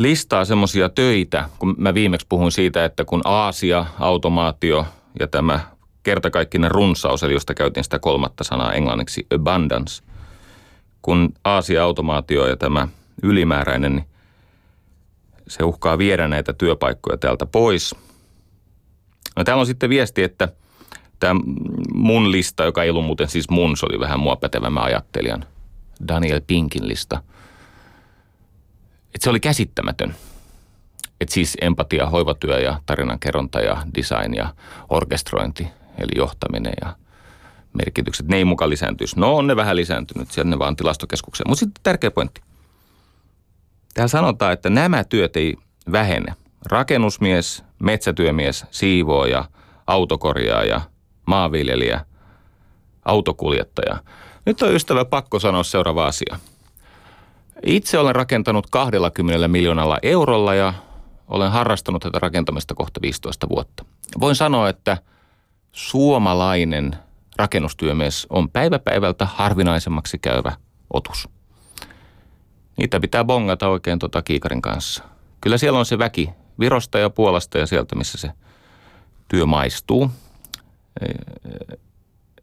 [0.00, 4.86] listaa semmoisia töitä, kun mä viimeksi puhuin siitä, että kun Aasia, automaatio
[5.20, 5.60] ja tämä
[6.02, 10.02] kertakaikkinen runsaus, eli josta käytin sitä kolmatta sanaa englanniksi abundance,
[11.02, 12.88] kun Aasia, automaatio ja tämä
[13.22, 14.06] ylimääräinen, niin
[15.48, 17.94] se uhkaa viedä näitä työpaikkoja täältä pois.
[19.36, 20.48] No, täällä on sitten viesti, että
[21.18, 21.40] tämä
[21.94, 25.44] mun lista, joka ei ollut muuten siis mun, se oli vähän mua pätevämmä ajattelijan,
[26.08, 27.22] Daniel Pinkin lista–
[29.14, 30.14] että se oli käsittämätön.
[31.20, 34.54] Että siis empatia, hoivatyö ja tarinankerronta ja design ja
[34.88, 35.66] orkestrointi,
[35.98, 36.96] eli johtaminen ja
[37.72, 39.20] merkitykset, ne ei mukaan lisääntyisi.
[39.20, 41.48] No on ne vähän lisääntynyt, sieltä ne vaan tilastokeskukseen.
[41.48, 42.40] Mutta sitten tärkeä pointti.
[43.94, 45.56] Täällä sanotaan, että nämä työt ei
[45.92, 46.34] vähene.
[46.66, 49.44] Rakennusmies, metsätyömies, siivooja,
[49.86, 50.80] autokorjaaja,
[51.26, 52.04] maanviljelijä,
[53.04, 53.98] autokuljettaja.
[54.46, 56.38] Nyt on ystävä pakko sanoa seuraava asia–
[57.66, 60.74] itse olen rakentanut 20 miljoonalla eurolla ja
[61.28, 63.84] olen harrastanut tätä rakentamista kohta 15 vuotta.
[64.20, 64.98] Voin sanoa, että
[65.72, 66.96] suomalainen
[67.36, 70.52] rakennustyömies on päiväpäivältä harvinaisemmaksi käyvä
[70.90, 71.28] otus.
[72.76, 75.04] Niitä pitää bongata oikein tota kiikarin kanssa.
[75.40, 78.30] Kyllä siellä on se väki Virosta ja Puolasta ja sieltä, missä se
[79.28, 80.10] työ maistuu.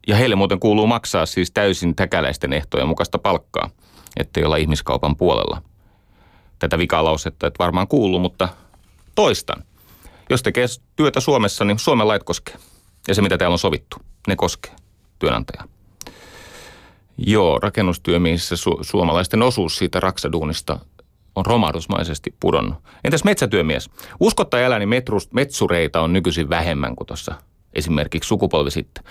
[0.07, 3.69] Ja heille muuten kuuluu maksaa siis täysin täkäläisten ehtojen mukaista palkkaa–
[4.19, 5.61] ettei olla ihmiskaupan puolella.
[6.59, 8.49] Tätä vikalausetta et varmaan kuulu, mutta
[9.15, 9.63] toistan.
[10.29, 12.55] Jos tekee työtä Suomessa, niin Suomen lait koskee.
[13.07, 14.75] Ja se, mitä täällä on sovittu, ne koskee
[15.19, 15.67] työnantajaa.
[17.17, 20.79] Joo, rakennustyömissä su- suomalaisten osuus siitä raksaduunista
[21.35, 22.77] on romahdusmaisesti pudonnut.
[23.03, 23.89] Entäs metsätyömies?
[24.19, 27.35] Uskotta älä, niin metrus, metsureita on nykyisin vähemmän kuin tuossa
[27.73, 29.03] esimerkiksi sukupolvi sitten.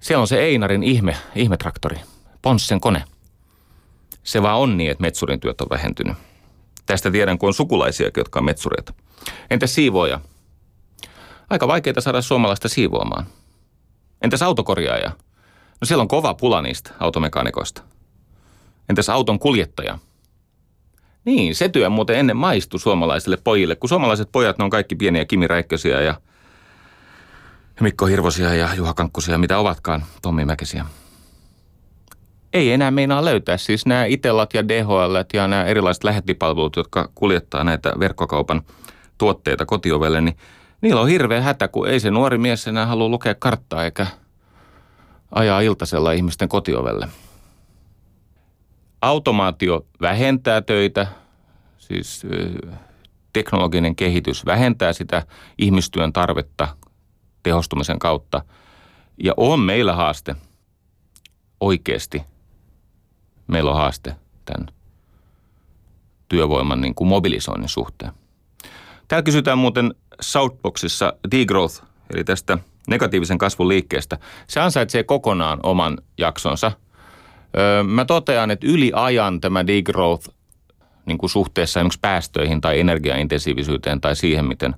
[0.00, 1.96] Siellä on se Einarin ihme, ihmetraktori,
[2.42, 3.04] Ponssen kone–
[4.24, 6.16] se vaan on niin, että metsurin työt on vähentynyt.
[6.86, 8.94] Tästä tiedän, kun on sukulaisiakin, jotka on metsureita.
[9.50, 10.20] Entäs siivoja?
[11.50, 13.26] Aika vaikeaa saada suomalaista siivoamaan.
[14.22, 15.10] Entäs autokorjaaja?
[15.80, 17.82] No siellä on kova pula niistä automekaanikoista.
[18.88, 19.98] Entäs auton kuljettaja?
[21.24, 25.24] Niin, se työ muuten ennen maistui suomalaisille pojille, kun suomalaiset pojat, ne on kaikki pieniä
[25.24, 26.20] Kimi Räikkösiä ja
[27.80, 30.84] Mikko Hirvosia ja Juha Kankkusia, mitä ovatkaan, Tommi Mäkisiä
[32.54, 33.56] ei enää meinaa löytää.
[33.56, 38.62] Siis nämä Itellat ja DHL ja nämä erilaiset lähettipalvelut, jotka kuljettaa näitä verkkokaupan
[39.18, 40.36] tuotteita kotiovelle, niin
[40.80, 44.06] niillä on hirveä hätä, kun ei se nuori mies enää halua lukea karttaa eikä
[45.30, 47.08] ajaa iltasella ihmisten kotiovelle.
[49.02, 51.06] Automaatio vähentää töitä,
[51.78, 52.26] siis
[53.32, 55.22] teknologinen kehitys vähentää sitä
[55.58, 56.68] ihmistyön tarvetta
[57.42, 58.42] tehostumisen kautta.
[59.22, 60.36] Ja on meillä haaste
[61.60, 62.22] oikeasti–
[63.46, 64.66] meillä on haaste tämän
[66.28, 68.12] työvoiman niin kuin mobilisoinnin suhteen.
[69.08, 71.82] Täällä kysytään muuten Southboxissa degrowth,
[72.14, 74.18] eli tästä negatiivisen kasvun liikkeestä.
[74.46, 76.72] Se ansaitsee kokonaan oman jaksonsa.
[77.58, 80.28] Öö, mä totean, että yli ajan tämä degrowth
[81.06, 84.74] niin kuin suhteessa esimerkiksi päästöihin tai energiaintensiivisyyteen tai siihen, miten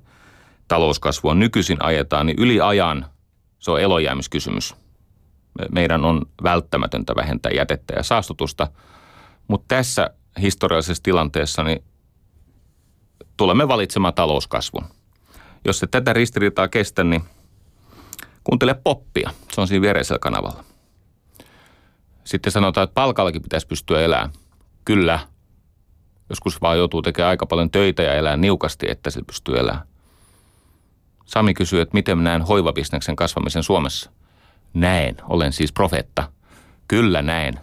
[0.67, 3.05] talouskasvua nykyisin ajetaan, niin yli ajan
[3.59, 4.75] se on elojäämiskysymys.
[5.71, 8.67] Meidän on välttämätöntä vähentää jätettä ja saastutusta,
[9.47, 10.09] mutta tässä
[10.41, 11.83] historiallisessa tilanteessa niin
[13.37, 14.85] tulemme valitsemaan talouskasvun.
[15.65, 17.23] Jos se tätä ristiriitaa kestä, niin
[18.43, 19.31] kuuntele poppia.
[19.51, 20.63] Se on siinä viereisellä kanavalla.
[22.23, 24.29] Sitten sanotaan, että palkallakin pitäisi pystyä elämään.
[24.85, 25.19] Kyllä.
[26.29, 29.87] Joskus vaan joutuu tekemään aika paljon töitä ja elää niukasti, että se pystyy elämään.
[31.25, 34.11] Sami kysyy, että miten näen hoivabisneksen kasvamisen Suomessa.
[34.79, 35.15] Näen.
[35.29, 36.31] Olen siis profetta.
[36.87, 37.59] Kyllä näen.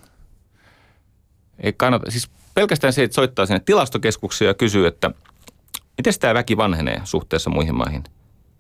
[1.59, 5.11] Ei kannata, siis pelkästään se, että soittaa sinne tilastokeskuksia ja kysyy, että
[5.97, 8.03] miten tämä väki vanhenee suhteessa muihin maihin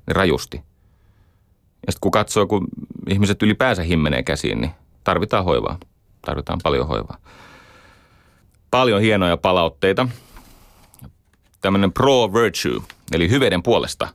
[0.06, 0.56] niin rajusti.
[1.86, 2.68] Ja sitten kun katsoo, kun
[3.10, 4.70] ihmiset ylipäänsä himmenee käsiin, niin
[5.04, 5.78] tarvitaan hoivaa.
[6.26, 7.16] Tarvitaan paljon hoivaa.
[8.70, 10.08] Paljon hienoja palautteita.
[11.60, 14.08] Tämmöinen pro-virtue, eli hyveiden puolesta,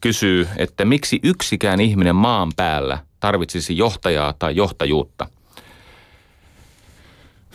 [0.00, 5.26] kysyy, että miksi yksikään ihminen maan päällä tarvitsisi johtajaa tai johtajuutta.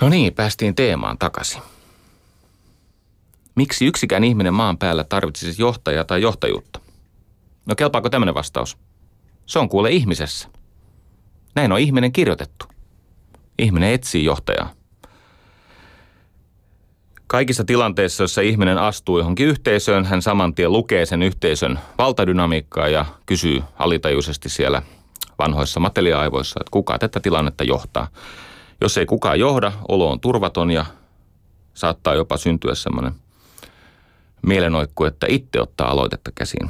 [0.02, 1.62] No niin, päästiin teemaan takaisin.
[3.56, 6.80] Miksi yksikään ihminen maan päällä tarvitsisi johtajaa tai johtajuutta?
[7.66, 8.78] No kelpaako tämmöinen vastaus?
[9.46, 10.48] Se on kuule ihmisessä.
[11.56, 12.66] Näin on ihminen kirjoitettu.
[13.60, 14.72] Ihminen etsii johtajaa.
[17.28, 23.06] Kaikissa tilanteissa, joissa ihminen astuu johonkin yhteisöön, hän saman tien lukee sen yhteisön valtadynamiikkaa ja
[23.26, 24.82] kysyy alitajuisesti siellä
[25.44, 28.08] vanhoissa matelia-aivoissa, että kuka tätä tilannetta johtaa.
[28.82, 30.86] Jos ei kukaan johda, olo on turvaton ja
[31.74, 33.14] saattaa jopa syntyä semmoinen
[34.46, 36.70] mielenoikku, että itse ottaa aloitetta käsiin.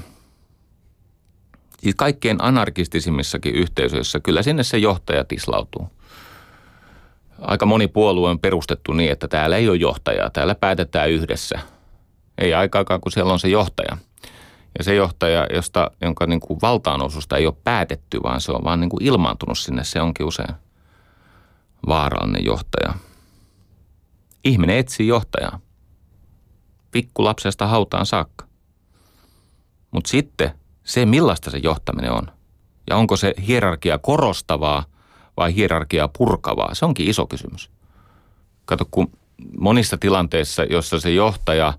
[1.79, 5.89] Siis kaikkein anarkistisimmissakin yhteisöissä kyllä sinne se johtaja tislautuu.
[7.41, 11.59] Aika moni puolue on perustettu niin, että täällä ei ole johtajaa, täällä päätetään yhdessä.
[12.37, 13.97] Ei aikaakaan, kun siellä on se johtaja.
[14.77, 18.79] Ja se johtaja, josta, jonka niin kuin valtaanosusta ei ole päätetty, vaan se on vaan
[18.79, 20.55] niin kuin ilmaantunut sinne, se onkin usein
[21.87, 22.93] vaarallinen johtaja.
[24.43, 25.59] Ihminen etsii johtajaa.
[26.91, 28.45] Pikkulapsesta hautaan saakka.
[29.91, 30.51] Mutta sitten
[30.83, 32.27] se, millaista se johtaminen on.
[32.89, 34.85] Ja onko se hierarkia korostavaa
[35.37, 37.69] vai hierarkiaa purkavaa, se onkin iso kysymys.
[38.65, 39.11] Kato, kun
[39.59, 41.73] monissa tilanteissa, jossa se johtaja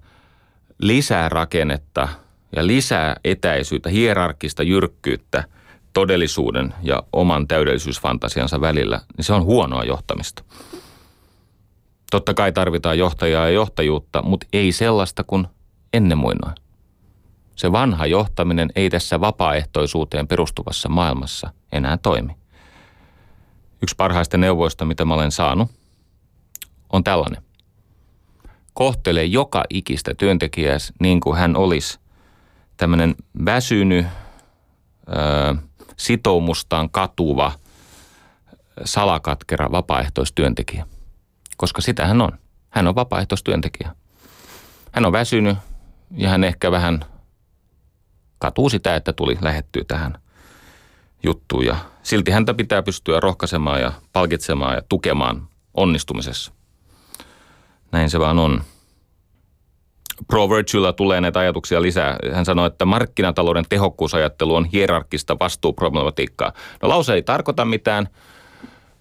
[0.78, 2.08] lisää rakennetta
[2.56, 5.44] ja lisää etäisyyttä, hierarkista jyrkkyyttä
[5.92, 10.44] todellisuuden ja oman täydellisyysfantasiansa välillä, niin se on huonoa johtamista.
[12.10, 15.46] Totta kai tarvitaan johtajaa ja johtajuutta, mutta ei sellaista kuin
[15.92, 16.54] ennen muinoin.
[17.56, 22.36] Se vanha johtaminen ei tässä vapaaehtoisuuteen perustuvassa maailmassa enää toimi.
[23.82, 25.70] Yksi parhaista neuvoista, mitä mä olen saanut,
[26.92, 27.42] on tällainen.
[28.74, 31.98] Kohtele joka ikistä työntekijää niin kuin hän olisi
[32.76, 34.06] tämmöinen väsynyt,
[35.96, 37.52] sitoumustaan katuva,
[38.84, 40.86] salakatkera vapaaehtoistyöntekijä.
[41.56, 42.38] Koska sitä hän on.
[42.70, 43.94] Hän on vapaaehtoistyöntekijä.
[44.92, 45.58] Hän on väsynyt
[46.16, 47.04] ja hän ehkä vähän
[48.38, 50.18] katuu sitä, että tuli lähettyä tähän
[51.22, 51.66] juttuun.
[51.66, 56.52] Ja silti häntä pitää pystyä rohkaisemaan ja palkitsemaan ja tukemaan onnistumisessa.
[57.92, 58.62] Näin se vaan on.
[60.28, 62.16] Pro Virtuella tulee näitä ajatuksia lisää.
[62.32, 66.52] Hän sanoi, että markkinatalouden tehokkuusajattelu on hierarkista vastuuproblematiikkaa.
[66.82, 68.08] No lause ei tarkoita mitään,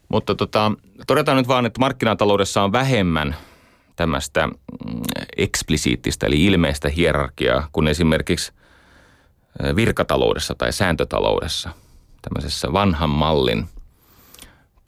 [0.09, 0.71] mutta tota,
[1.07, 3.35] todetaan nyt vaan, että markkinataloudessa on vähemmän
[3.95, 4.53] tämmöistä mm,
[5.37, 8.51] eksplisiittistä eli ilmeistä hierarkiaa kuin esimerkiksi
[9.75, 11.69] virkataloudessa tai sääntötaloudessa,
[12.21, 13.65] tämmöisessä vanhan mallin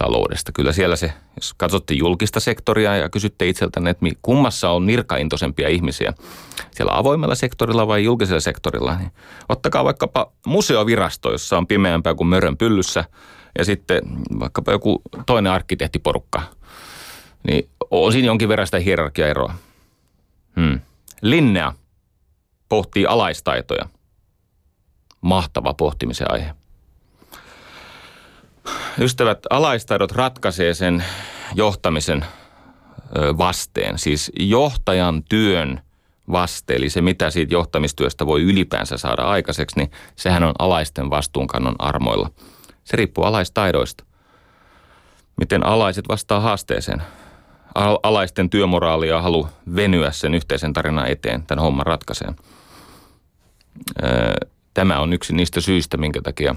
[0.04, 0.52] taloudesta.
[0.52, 6.14] Kyllä siellä se, jos katsotte julkista sektoria ja kysytte itseltänne, että kummassa on nirkaintoisempia ihmisiä,
[6.72, 9.12] siellä avoimella sektorilla vai julkisella sektorilla, niin
[9.50, 13.06] ottakaa vaikkapa museovirasto, jossa on pimeämpää kuin mörön pyllyssä,
[13.58, 14.02] ja sitten
[14.40, 16.42] vaikkapa joku toinen arkkitehtiporukka,
[17.48, 19.54] niin on siinä jonkin verran sitä hierarkiaeroa.
[20.56, 20.80] Hmm.
[21.22, 21.74] Linnea
[22.70, 23.86] pohtii alaistaitoja–
[25.24, 26.56] mahtava pohtimisen aihe.
[29.00, 31.04] Ystävät, alaistaidot ratkaisee sen
[31.56, 32.26] johtamisen
[33.38, 35.82] vasteen, siis johtajan työn
[36.32, 41.76] vaste, eli se mitä siitä johtamistyöstä voi ylipäänsä saada aikaiseksi, niin sehän on alaisten vastuunkannon
[41.80, 42.30] armoilla.
[42.84, 44.04] Se riippuu alaistaidoista.
[45.38, 47.02] Miten alaiset vastaa haasteeseen?
[48.04, 52.36] Alaisten työmoraalia halu venyä sen yhteisen tarinan eteen tämän homman ratkaiseen
[54.74, 56.56] tämä on yksi niistä syistä, minkä takia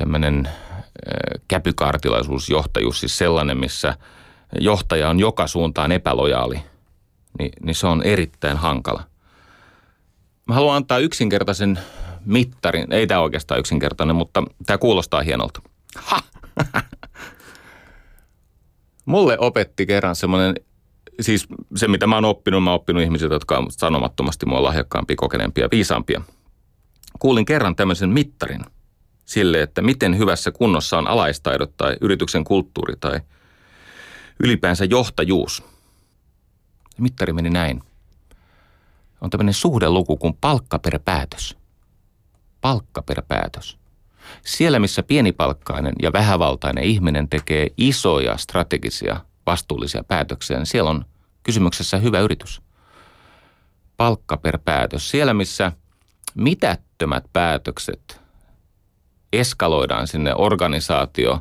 [0.00, 0.48] tämmöinen
[1.48, 3.94] käpykaartilaisuus, johtajuus, siis sellainen, missä
[4.60, 6.60] johtaja on joka suuntaan epälojaali,
[7.38, 9.02] niin, niin se on erittäin hankala.
[10.46, 11.78] Mä haluan antaa yksinkertaisen
[12.24, 12.92] mittarin.
[12.92, 15.62] Ei tämä oikeastaan yksinkertainen, mutta tämä kuulostaa hienolta.
[15.96, 16.20] Ha!
[19.04, 20.54] Mulle opetti kerran semmoinen,
[21.20, 25.16] siis se mitä mä oon oppinut, mä oon oppinut ihmisiltä, jotka on sanomattomasti mua lahjakkaampia,
[25.16, 26.20] kokeneempia, viisaampia.
[27.18, 28.60] Kuulin kerran tämmöisen mittarin
[29.30, 33.20] sille, että miten hyvässä kunnossa on alaistaidot tai yrityksen kulttuuri tai
[34.40, 35.62] ylipäänsä johtajuus.
[36.98, 37.82] Mittari meni näin.
[39.20, 41.56] On tämmöinen suhdeluku kuin palkka per päätös.
[42.60, 43.78] Palkka per päätös.
[44.44, 51.04] Siellä, missä pienipalkkainen ja vähävaltainen ihminen tekee isoja strategisia vastuullisia päätöksiä, niin siellä on
[51.42, 52.62] kysymyksessä hyvä yritys.
[53.96, 55.10] Palkka per päätös.
[55.10, 55.72] Siellä, missä
[56.34, 58.19] mitättömät päätökset
[59.32, 61.40] eskaloidaan sinne organisaatio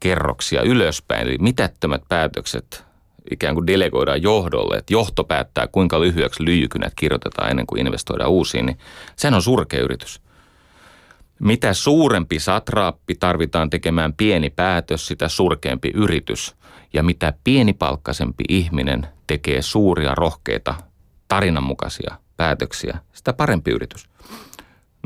[0.00, 2.84] kerroksia ylöspäin, eli mitättömät päätökset
[3.30, 8.66] ikään kuin delegoidaan johdolle, että johto päättää kuinka lyhyeksi lyijykynät kirjoitetaan ennen kuin investoidaan uusiin,
[8.66, 8.78] niin
[9.16, 10.20] sehän on surkea yritys.
[11.38, 16.56] Mitä suurempi satraappi tarvitaan tekemään pieni päätös, sitä surkeampi yritys.
[16.92, 20.74] Ja mitä pienipalkkaisempi ihminen tekee suuria, rohkeita,
[21.28, 24.08] tarinanmukaisia päätöksiä, sitä parempi yritys.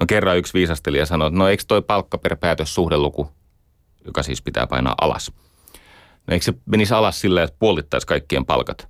[0.01, 3.31] No kerran yksi viisastelija sanoi, että no eikö toi palkka per päätös suhdeluku,
[4.05, 5.33] joka siis pitää painaa alas.
[6.27, 8.89] No eikö se menisi alas sillä, että puolittaisi kaikkien palkat?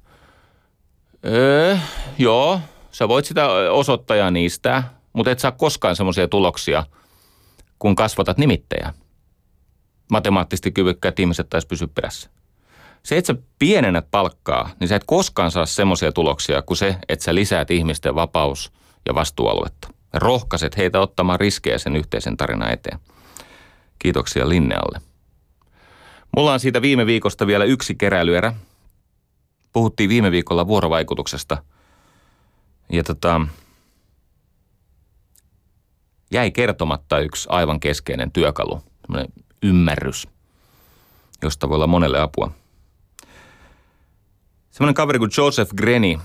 [1.25, 1.77] Öö,
[2.19, 6.87] joo, sä voit sitä osoittajaa niistä, mutta et saa koskaan semmoisia tuloksia–
[7.85, 8.95] kun kasvatat nimittäjä.
[10.11, 12.31] Matemaattisesti kyvykkäät ihmiset taisi pysyä perässä.
[13.03, 17.25] Se, että sä pienennät palkkaa, niin sä et koskaan saa semmoisia tuloksia kuin se, että
[17.25, 18.73] sä lisäät ihmisten vapaus-
[19.09, 19.89] ja vastuualuetta.
[20.15, 22.99] Rohkaiset heitä ottamaan riskejä sen yhteisen tarinan eteen.
[23.99, 25.01] Kiitoksia Linnealle.
[26.37, 28.55] Mulla on siitä viime viikosta vielä yksi keräilyerä.
[29.73, 31.63] Puhuttiin viime viikolla vuorovaikutuksesta.
[32.93, 33.41] Ja tota,
[36.31, 38.83] jäi kertomatta yksi aivan keskeinen työkalu,
[39.63, 40.29] ymmärrys,
[41.43, 42.51] josta voi olla monelle apua.
[44.71, 46.19] Semmoinen kaveri kuin Joseph Greni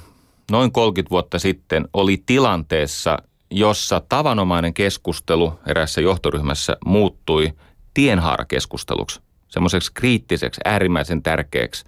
[0.52, 3.18] noin 30 vuotta sitten oli tilanteessa,
[3.52, 7.54] jossa tavanomainen keskustelu erässä johtoryhmässä muuttui
[7.94, 11.86] tienhaarakeskusteluksi, semmoiseksi kriittiseksi, äärimmäisen tärkeäksi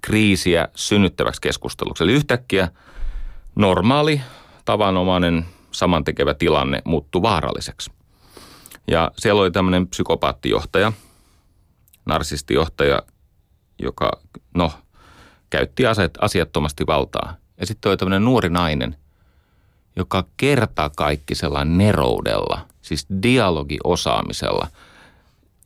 [0.00, 2.04] kriisiä synnyttäväksi keskusteluksi.
[2.04, 2.68] Eli yhtäkkiä
[3.56, 4.20] normaali,
[4.64, 7.90] tavanomainen samantekevä tilanne muuttui vaaralliseksi.
[8.88, 10.92] Ja siellä oli tämmöinen psykopaattijohtaja,
[12.06, 13.02] narsistijohtaja,
[13.78, 14.10] joka,
[14.54, 14.72] no,
[15.50, 17.36] käytti aset, asiattomasti valtaa.
[17.60, 18.96] Ja sitten oli tämmöinen nuori nainen,
[19.96, 24.68] joka kertaa kaikki sellainen neroudella, siis dialogiosaamisella,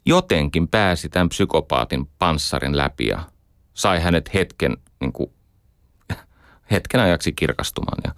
[0.06, 3.20] jotenkin pääsi tämän psykopaatin panssarin läpi ja
[3.74, 5.30] sai hänet hetken, niin kuin,
[6.70, 7.98] hetken ajaksi kirkastumaan.
[8.04, 8.14] Ja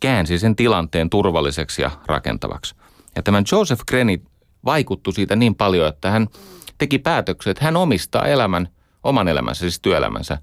[0.00, 2.74] käänsi sen tilanteen turvalliseksi ja rakentavaksi.
[3.16, 4.22] Ja tämän Joseph Greni
[4.64, 6.28] vaikuttui siitä niin paljon, että hän
[6.78, 8.68] teki päätöksen, että hän omistaa elämän,
[9.02, 10.38] oman elämänsä, siis työelämänsä,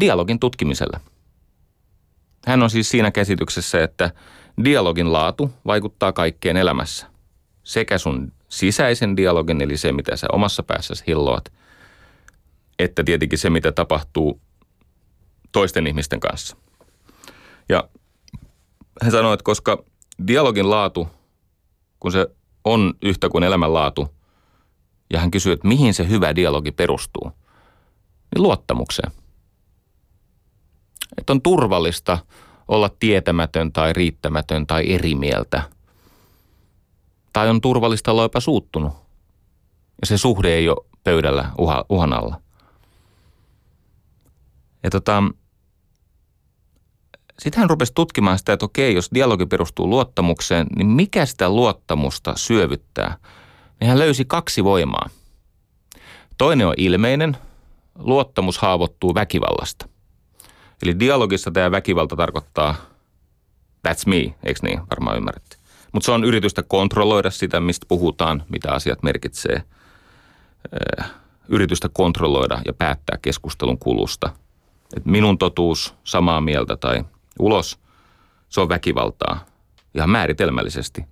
[0.00, 1.00] dialogin tutkimiselle.
[2.46, 4.10] Hän on siis siinä käsityksessä, että
[4.64, 7.06] dialogin laatu vaikuttaa kaikkeen elämässä.
[7.62, 11.52] Sekä sun sisäisen dialogin, eli se, mitä sä omassa päässäsi hilloat,
[12.78, 14.40] että tietenkin se, mitä tapahtuu
[15.52, 16.56] toisten ihmisten kanssa.
[17.68, 17.88] Ja
[19.02, 19.84] hän sanoi, että koska
[20.26, 21.08] dialogin laatu,
[22.00, 22.26] kun se
[22.64, 24.08] on yhtä kuin elämänlaatu,
[25.12, 27.32] ja hän kysyy, että mihin se hyvä dialogi perustuu,
[28.34, 29.12] niin luottamukseen.
[31.18, 32.18] Että on turvallista
[32.68, 35.62] olla tietämätön tai riittämätön tai eri mieltä.
[37.32, 38.92] Tai on turvallista olla jopa suuttunut.
[40.00, 41.50] Ja se suhde ei ole pöydällä
[41.88, 42.40] uhan alla.
[44.82, 45.22] Ja tota,
[47.38, 52.32] sitten hän rupesi tutkimaan sitä, että okei, jos dialogi perustuu luottamukseen, niin mikä sitä luottamusta
[52.36, 53.16] syövyttää?
[53.80, 55.08] Niin hän löysi kaksi voimaa.
[56.38, 57.36] Toinen on ilmeinen,
[57.98, 59.88] luottamus haavoittuu väkivallasta.
[60.82, 62.74] Eli dialogissa tämä väkivalta tarkoittaa
[63.88, 64.80] that's me, eikö niin?
[64.90, 65.56] Varmaan ymmärrätte.
[65.92, 69.62] Mutta se on yritystä kontrolloida sitä, mistä puhutaan, mitä asiat merkitsee.
[71.48, 74.32] Yritystä kontrolloida ja päättää keskustelun kulusta.
[74.96, 77.04] Et minun totuus, samaa mieltä tai
[77.38, 77.78] ulos,
[78.48, 79.44] se on väkivaltaa
[79.94, 81.04] ihan määritelmällisesti.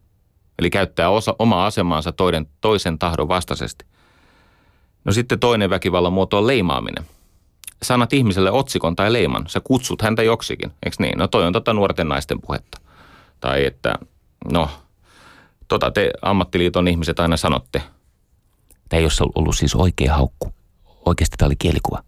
[0.59, 3.85] Eli käyttää osa, omaa asemaansa toinen, toisen tahdon vastaisesti.
[5.05, 7.05] No sitten toinen väkivallan muoto on leimaaminen.
[7.83, 9.45] Sanat ihmiselle otsikon tai leiman.
[9.49, 11.19] Sä kutsut häntä joksikin, eikö niin?
[11.19, 12.81] No toi on tota nuorten naisten puhetta.
[13.41, 13.95] Tai että,
[14.53, 14.71] no,
[15.69, 17.83] tota te ammattiliiton ihmiset aina sanotte.
[18.89, 20.55] Tämä ei ole ollut siis oikea haukku.
[21.07, 22.03] Oikeasti tämä oli kielikuva.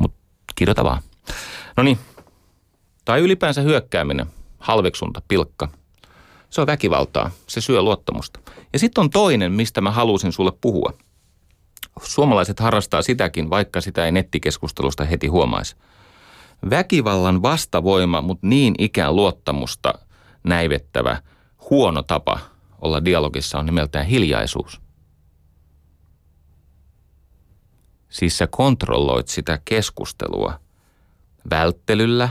[0.00, 0.18] Mutta
[0.54, 1.02] kirjoita vaan.
[1.76, 1.98] No niin.
[3.04, 4.26] Tai ylipäänsä hyökkääminen,
[4.58, 5.68] halveksunta, pilkka.
[6.50, 7.30] Se on väkivaltaa.
[7.46, 8.40] Se syö luottamusta.
[8.72, 10.92] Ja sitten on toinen, mistä mä halusin sulle puhua.
[12.02, 15.76] Suomalaiset harrastaa sitäkin, vaikka sitä ei nettikeskustelusta heti huomaisi.
[16.70, 19.94] Väkivallan vastavoima, mutta niin ikään luottamusta
[20.44, 21.22] näivettävä
[21.70, 22.38] huono tapa
[22.80, 24.80] olla dialogissa on nimeltään hiljaisuus.
[28.08, 30.60] Siis sä kontrolloit sitä keskustelua
[31.50, 32.28] välttelyllä,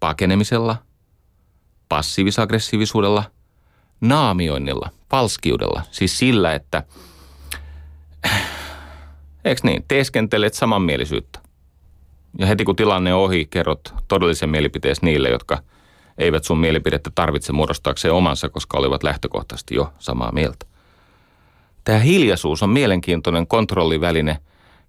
[0.00, 0.76] pakenemisella,
[1.88, 3.24] passiivis-aggressiivisuudella,
[4.00, 5.82] naamioinnilla, falskiudella.
[5.90, 6.82] Siis sillä, että
[9.44, 11.38] eikö niin, teeskentelet samanmielisyyttä.
[12.38, 15.58] Ja heti kun tilanne on ohi, kerrot todellisen mielipitees niille, jotka
[16.18, 20.66] eivät sun mielipidettä tarvitse muodostaakseen omansa, koska olivat lähtökohtaisesti jo samaa mieltä.
[21.84, 24.38] Tämä hiljaisuus on mielenkiintoinen kontrolliväline,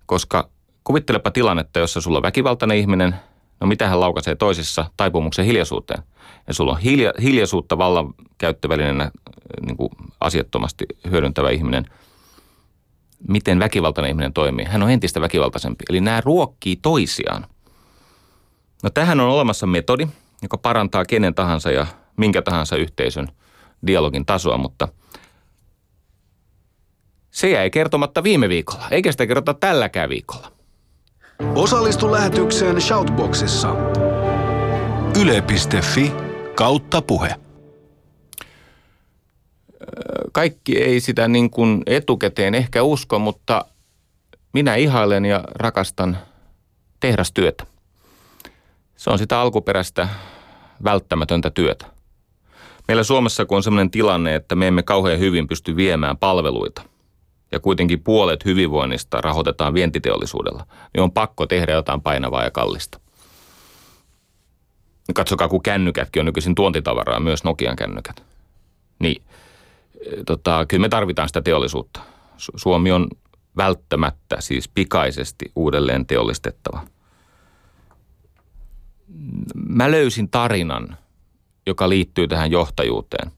[0.05, 0.49] koska
[0.83, 3.15] kuvittelepa tilannetta, jossa sulla on väkivaltainen ihminen,
[3.59, 6.03] no mitä hän laukaisee toisessa taipumuksen hiljaisuuteen.
[6.47, 9.11] Ja sulla on hilja, hiljaisuutta vallan käyttövälineenä
[9.65, 9.89] niin kuin
[10.19, 11.85] asiattomasti hyödyntävä ihminen.
[13.27, 14.65] Miten väkivaltainen ihminen toimii?
[14.65, 15.83] Hän on entistä väkivaltaisempi.
[15.89, 17.45] Eli nämä ruokkii toisiaan.
[18.83, 20.07] No tähän on olemassa metodi,
[20.41, 23.27] joka parantaa kenen tahansa ja minkä tahansa yhteisön
[23.87, 24.87] dialogin tasoa, mutta
[27.31, 30.51] se jäi kertomatta viime viikolla, eikä sitä kerrota tälläkään viikolla.
[31.55, 33.75] Osallistu lähetykseen Shoutboxissa.
[35.21, 36.11] Yle.fi
[36.55, 37.35] kautta puhe.
[40.31, 43.65] Kaikki ei sitä niin kuin etukäteen ehkä usko, mutta
[44.53, 46.17] minä ihailen ja rakastan
[46.99, 47.65] tehdastyötä.
[48.95, 50.07] Se on sitä alkuperäistä
[50.83, 51.85] välttämätöntä työtä.
[52.87, 56.81] Meillä Suomessa kun on sellainen tilanne, että me emme kauhean hyvin pysty viemään palveluita
[57.51, 62.99] ja kuitenkin puolet hyvinvoinnista rahoitetaan vientiteollisuudella, niin on pakko tehdä jotain painavaa ja kallista.
[65.15, 68.23] Katsokaa, kun kännykätkin on nykyisin tuontitavaraa, myös Nokian kännykät.
[68.99, 69.23] Niin,
[70.25, 71.99] tota, kyllä me tarvitaan sitä teollisuutta.
[72.37, 73.07] Suomi on
[73.57, 76.81] välttämättä, siis pikaisesti uudelleen teollistettava–
[79.55, 80.97] mä löysin tarinan,
[81.67, 83.31] joka liittyy tähän johtajuuteen.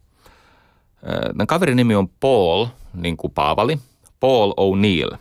[1.28, 3.80] Tämän kaverin nimi on Paul, niin kuin Paavali,
[4.20, 5.18] Paul O'Neill.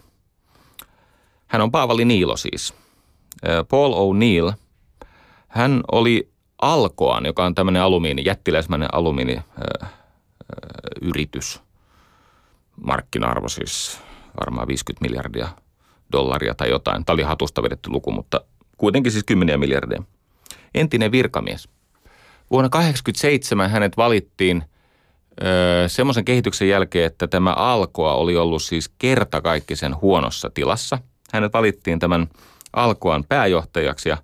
[1.47, 2.75] Hän on Paavali Niilo siis.
[3.69, 4.53] Paul O'Neill,
[5.49, 6.31] hän oli
[6.63, 8.95] Alkoan, joka on tämmöinen alumiini, jättiläismäinen
[10.49, 11.63] alumiiniyritys.
[12.77, 14.01] Markkina-arvo siis
[14.41, 15.49] varmaan 50 miljardia
[16.13, 17.05] dollaria tai jotain.
[17.05, 18.41] Tämä oli hatusta vedetty luku, mutta
[18.79, 20.03] kuitenkin siis kymmeniä miljardia–
[20.77, 21.69] entinen virkamies.
[22.51, 24.63] Vuonna 1987 hänet valittiin
[25.87, 30.99] semmoisen kehityksen jälkeen, että tämä Alkoa oli ollut siis kertakaikkisen huonossa tilassa.
[31.33, 32.27] Hänet valittiin tämän
[32.73, 34.17] Alkoan pääjohtajaksi ja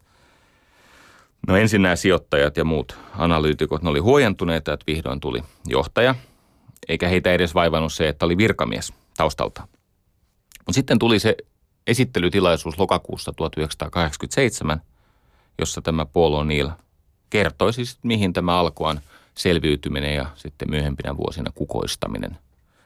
[1.48, 6.14] no ensin nämä sijoittajat ja muut analyytikot, ne oli huojentuneita, että vihdoin tuli johtaja.
[6.88, 9.68] Eikä heitä edes vaivannut se, että oli virkamies taustalta.
[10.58, 11.36] Mutta sitten tuli se
[11.86, 14.80] esittelytilaisuus lokakuussa 1987–
[15.58, 16.70] jossa tämä Paul O'Neill
[17.30, 19.00] kertoi siis, mihin tämä alkuaan
[19.34, 22.38] selviytyminen ja sitten myöhempinä vuosina kukoistaminen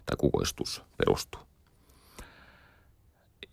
[0.07, 1.41] tai kukoistus perustuu.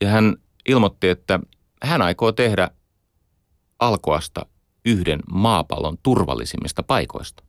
[0.02, 0.36] Ja hän
[0.68, 1.40] ilmoitti, että
[1.84, 2.70] hän aikoo tehdä
[3.80, 4.46] alkoasta
[4.86, 7.44] yhden maapallon turvallisimmista paikoista.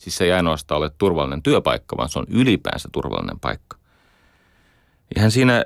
[0.00, 3.76] Siis se ei ainoastaan ole turvallinen työpaikka, vaan se on ylipäänsä turvallinen paikka.
[5.16, 5.64] Ja hän siinä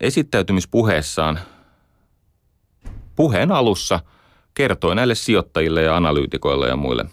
[0.00, 1.38] esittäytymispuheessaan
[3.16, 4.00] puheen alussa–
[4.54, 7.04] kertoi näille sijoittajille ja analyytikoille ja muille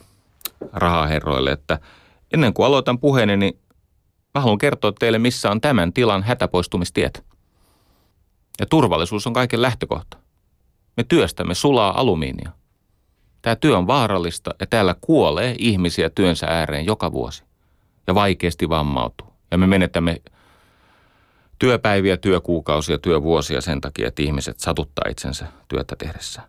[0.73, 1.79] rahaherroille, että
[2.33, 3.59] ennen kuin aloitan puheeni, niin
[4.35, 7.25] mä haluan kertoa teille, missä on tämän tilan hätäpoistumistiet.
[8.59, 10.17] Ja turvallisuus on kaiken lähtökohta.
[10.97, 12.51] Me työstämme sulaa alumiinia.
[13.41, 17.43] Tämä työ on vaarallista ja täällä kuolee ihmisiä työnsä ääreen joka vuosi.
[18.07, 19.33] Ja vaikeasti vammautuu.
[19.51, 20.21] Ja me menetämme
[21.59, 26.47] työpäiviä, työkuukausia, työvuosia sen takia, että ihmiset satuttaa itsensä työtä tehdessään.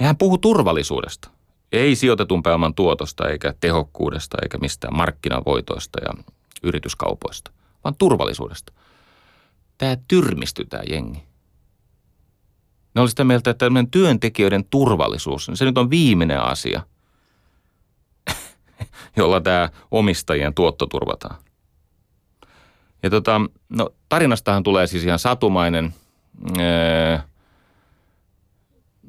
[0.00, 1.30] Ja hän puhuu turvallisuudesta.
[1.72, 6.24] Ei sijoitetun pääoman tuotosta, eikä tehokkuudesta, eikä mistään markkinavoitoista ja
[6.62, 7.50] yrityskaupoista,
[7.84, 8.72] vaan turvallisuudesta.
[9.78, 11.29] Tämä tyrmistyi tämä jengi.
[12.94, 16.82] Ne oli sitä mieltä, että työntekijöiden turvallisuus, se nyt on viimeinen asia,
[19.16, 21.36] jolla tämä omistajien tuotto turvataan.
[23.02, 25.94] Ja tota, no tarinastahan tulee siis ihan satumainen.
[26.58, 27.18] Öö,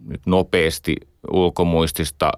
[0.05, 0.95] nyt nopeasti
[1.31, 2.31] ulkomuistista,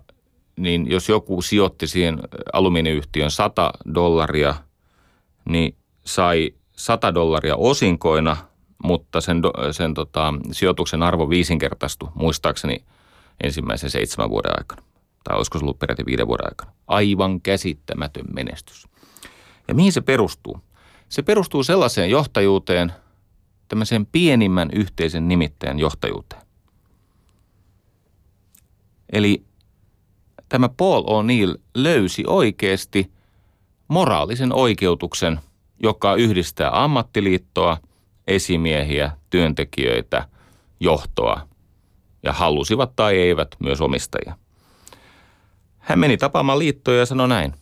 [0.58, 2.20] niin jos joku sijoitti siihen
[2.54, 4.56] alumiiniyhtiön 100 dollaria,
[5.50, 5.76] niin
[6.06, 8.38] sai 100 dollaria osinkoina,
[8.84, 12.84] mutta sen, sen tota, sijoituksen arvo viisinkertaistui muistaakseni
[13.44, 14.84] ensimmäisen seitsemän vuoden aikana.
[15.24, 16.72] Tai olisiko se ollut peräti viiden vuoden aikana.
[16.88, 18.88] Aivan käsittämätön menestys.
[19.68, 20.60] Ja mihin se perustuu?
[21.10, 22.94] Se perustuu sellaiseen johtajuuteen,
[23.68, 26.42] tämmöiseen pienimmän yhteisen nimittäjän johtajuuteen.
[29.12, 29.44] Eli
[30.50, 33.12] tämä Paul O'Neill löysi oikeasti
[33.88, 35.40] moraalisen oikeutuksen,
[35.84, 37.78] joka yhdistää ammattiliittoa,
[38.28, 40.28] esimiehiä, työntekijöitä,
[40.80, 41.48] johtoa
[42.24, 44.38] ja halusivat tai eivät myös omistajia.
[45.78, 47.54] Hän meni tapaamaan liittoja ja sanoi näin.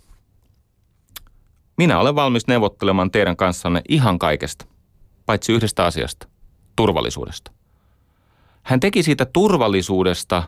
[1.77, 4.65] Minä olen valmis neuvottelemaan teidän kanssanne ihan kaikesta,
[5.25, 6.27] paitsi yhdestä asiasta,
[6.75, 7.51] turvallisuudesta.
[8.63, 10.43] Hän teki siitä turvallisuudesta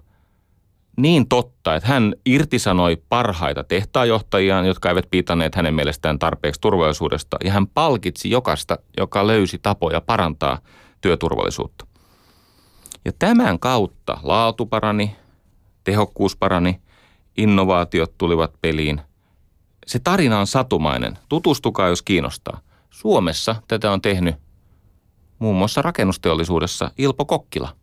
[0.98, 7.52] niin totta, että hän irtisanoi parhaita tehtaajohtajiaan, jotka eivät piitanneet hänen mielestään tarpeeksi turvallisuudesta, ja
[7.52, 10.60] hän palkitsi jokasta, joka löysi tapoja parantaa
[11.02, 11.86] työturvallisuutta.
[13.06, 15.16] Ja tämän kautta laatu parani,
[15.84, 16.82] tehokkuus parani,
[17.38, 19.02] innovaatiot tulivat peliin–
[19.88, 21.18] se tarina on satumainen.
[21.30, 22.60] Tutustukaa, jos kiinnostaa.
[22.90, 24.36] Suomessa tätä on tehnyt
[25.40, 27.76] muun muassa rakennusteollisuudessa Ilpo Kokkila.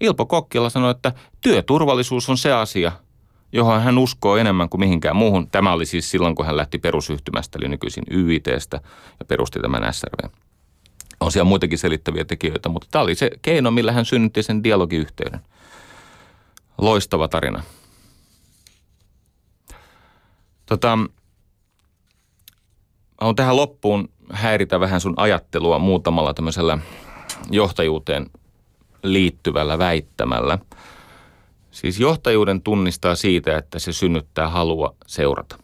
[0.00, 2.92] Ilpo Kokkila sanoi, että työturvallisuus on se asia,
[3.52, 5.50] johon hän uskoo enemmän kuin mihinkään muuhun.
[5.50, 8.80] Tämä oli siis silloin, kun hän lähti perusyhtymästä, eli nykyisin YITstä,
[9.20, 10.28] ja perusti tämän SRV.
[11.20, 15.40] On siellä muitakin selittäviä tekijöitä, mutta tämä oli se keino, millä hän synnytti sen dialogiyhteyden.
[16.78, 17.62] Loistava tarina.
[20.66, 20.98] Tota,
[23.20, 26.78] haluan tähän loppuun häiritä vähän sun ajattelua muutamalla tämmöisellä
[27.50, 28.26] johtajuuteen
[29.02, 30.58] liittyvällä väittämällä.
[31.70, 35.56] Siis johtajuuden tunnistaa siitä, että se synnyttää halua seurata.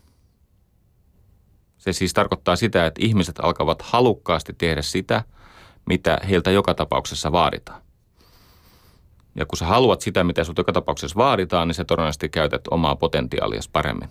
[1.79, 5.25] Se siis tarkoittaa sitä, että ihmiset alkavat halukkaasti tehdä sitä,
[5.87, 7.83] mitä heiltä joka tapauksessa vaaditaan.
[9.35, 12.97] Ja kun sä haluat sitä, mitä sinulta joka tapauksessa vaaditaan, niin sä todennäköisesti käytät omaa
[12.97, 14.09] potentiaaliasi paremmin.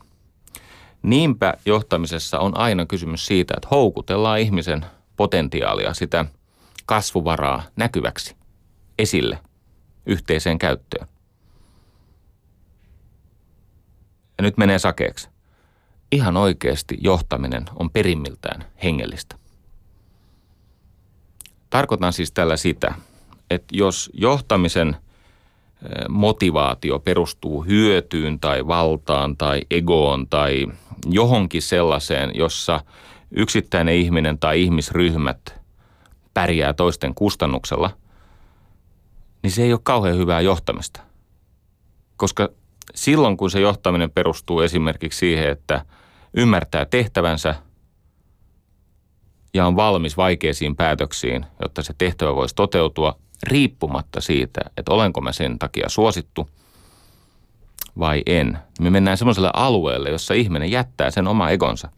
[1.02, 4.86] Niinpä johtamisessa on aina kysymys siitä, että houkutellaan ihmisen
[5.18, 6.26] potentiaalia, sitä
[6.86, 8.36] kasvuvaraa näkyväksi,
[9.00, 9.40] esille,
[10.06, 11.08] yhteiseen käyttöön.
[14.38, 15.30] Ja nyt menee sakeeksi.
[16.12, 19.36] Ihan oikeasti johtaminen on perimmiltään hengellistä.
[21.70, 22.94] Tarkoitan siis tällä sitä,
[23.50, 24.96] että jos johtamisen
[26.10, 30.68] motivaatio perustuu hyötyyn tai valtaan tai egoon tai
[31.10, 32.82] johonkin sellaiseen, jossa
[33.32, 35.62] yksittäinen ihminen tai ihmisryhmät
[36.34, 37.90] pärjää toisten kustannuksella,
[39.46, 41.02] niin se ei ole kauhean hyvää johtamista.
[42.18, 42.50] Koska
[42.96, 45.86] silloin, kun se johtaminen perustuu esimerkiksi siihen, että
[46.34, 47.56] ymmärtää tehtävänsä
[49.54, 55.32] ja on valmis vaikeisiin päätöksiin, jotta se tehtävä voisi toteutua riippumatta siitä, että olenko mä
[55.32, 56.50] sen takia suosittu–
[58.00, 58.60] vai en.
[58.80, 61.90] Me mennään semmoiselle alueelle, jossa ihminen jättää sen oma egonsa.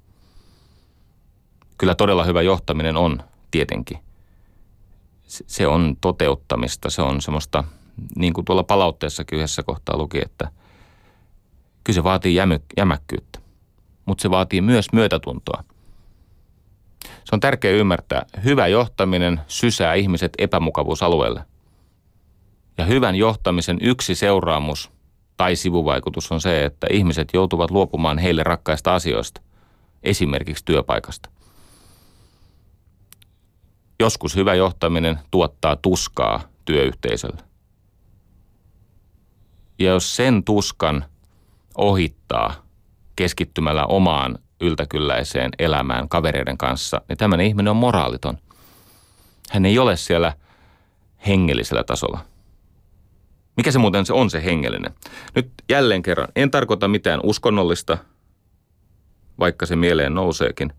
[1.77, 4.06] Kyllä todella hyvä johtaminen on tietenkin.
[5.27, 7.63] Se on toteuttamista, se on semmoista,
[8.15, 10.51] niin kuin tuolla palautteessakin yhdessä kohtaa luki, että
[11.83, 13.39] kyllä se vaatii jämy, jämäkkyyttä,
[14.05, 15.63] mutta se vaatii myös myötätuntoa.
[17.03, 18.25] Se on tärkeää ymmärtää.
[18.43, 21.43] Hyvä johtaminen sysää ihmiset epämukavuusalueelle.
[22.77, 24.91] Ja hyvän johtamisen yksi seuraamus–
[25.37, 29.41] tai sivuvaikutus on se, että ihmiset joutuvat luopumaan heille rakkaista asioista,
[30.03, 31.29] esimerkiksi työpaikasta.
[33.99, 37.41] Joskus hyvä johtaminen tuottaa tuskaa työyhteisölle.
[39.79, 41.05] Ja jos sen tuskan
[41.77, 42.53] ohittaa
[43.15, 48.37] keskittymällä omaan yltäkylläiseen elämään kavereiden kanssa, niin tämmöinen ihminen on moraaliton.
[49.49, 50.33] Hän ei ole siellä
[51.27, 52.19] hengellisellä tasolla–
[53.57, 54.93] mikä se muuten se on se hengellinen?
[55.35, 57.97] Nyt jälleen kerran, en tarkoita mitään uskonnollista,
[59.39, 60.73] vaikka se mieleen nouseekin.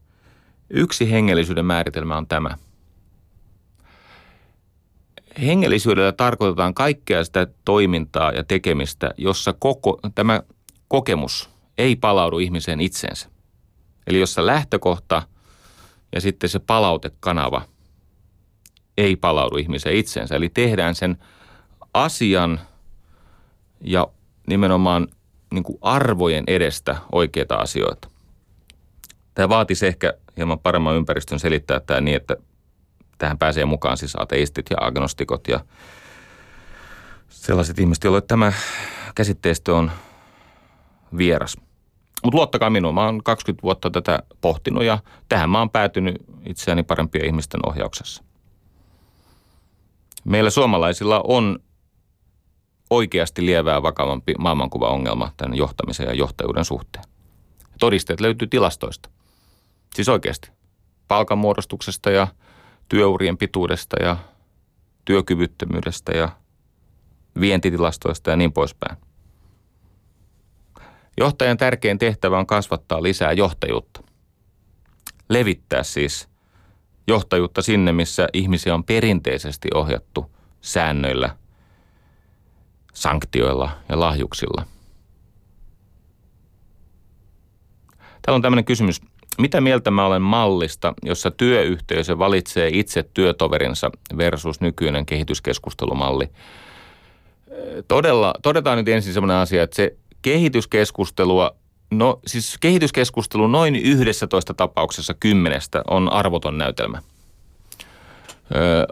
[0.70, 2.50] Yksi hengellisyyden määritelmä on tämä.
[5.46, 10.42] Hengellisyydellä tarkoitetaan kaikkea sitä toimintaa ja tekemistä, jossa koko, tämä
[10.88, 13.28] kokemus ei palaudu ihmiseen itseensä.
[14.06, 15.22] Eli jossa lähtökohta
[16.14, 17.62] ja sitten se palautekanava
[18.96, 20.36] ei palaudu ihmiseen itseensä.
[20.36, 21.16] Eli tehdään sen–
[21.94, 22.60] asian
[23.80, 24.06] ja
[24.46, 25.08] nimenomaan
[25.52, 28.08] niin kuin arvojen edestä oikeita asioita.
[29.34, 32.36] Tämä vaatisi ehkä hieman paremman ympäristön selittää tämä niin, että
[33.18, 35.60] tähän pääsee mukaan siis ateistit ja agnostikot ja
[37.28, 38.52] sellaiset ihmiset, joille tämä
[39.14, 39.90] käsitteistö on
[41.16, 41.56] vieras.
[42.24, 44.98] Mutta luottakaa minuun, mä oon 20 vuotta tätä pohtinut ja
[45.28, 46.16] tähän mä oon päätynyt
[46.46, 48.24] itseäni parempien ihmisten ohjauksessa.
[50.24, 51.58] Meillä suomalaisilla on
[52.90, 57.04] oikeasti lievää vakavampi maailmankuvaongelma tämän johtamisen ja johtajuuden suhteen.
[57.80, 59.10] Todisteet löytyy tilastoista.
[59.94, 60.50] Siis oikeasti.
[61.08, 62.28] Palkanmuodostuksesta ja
[62.88, 64.16] työurien pituudesta ja
[65.04, 66.28] työkyvyttömyydestä ja
[67.40, 68.96] vientitilastoista ja niin poispäin.
[71.20, 74.02] Johtajan tärkein tehtävä on kasvattaa lisää johtajuutta.
[75.28, 76.28] Levittää siis
[77.06, 80.30] johtajuutta sinne, missä ihmisiä on perinteisesti ohjattu
[80.60, 81.36] säännöillä,
[82.92, 84.66] sanktioilla ja lahjuksilla.
[88.22, 89.00] Täällä on tämmöinen kysymys.
[89.38, 96.28] Mitä mieltä mä olen mallista, jossa työyhteisö valitsee itse työtoverinsa versus nykyinen kehityskeskustelumalli?
[97.88, 101.56] Todella, todetaan nyt ensin sellainen asia, että se kehityskeskustelua,
[101.90, 107.02] no siis kehityskeskustelu noin 11 tapauksessa kymmenestä on arvoton näytelmä.
[108.54, 108.86] Öö,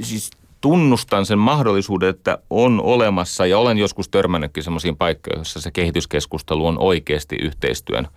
[0.00, 0.30] siis
[0.60, 6.66] tunnustan sen mahdollisuuden, että on olemassa ja olen joskus törmännytkin sellaisiin paikkoihin, joissa se kehityskeskustelu
[6.66, 8.08] on oikeasti yhteistyön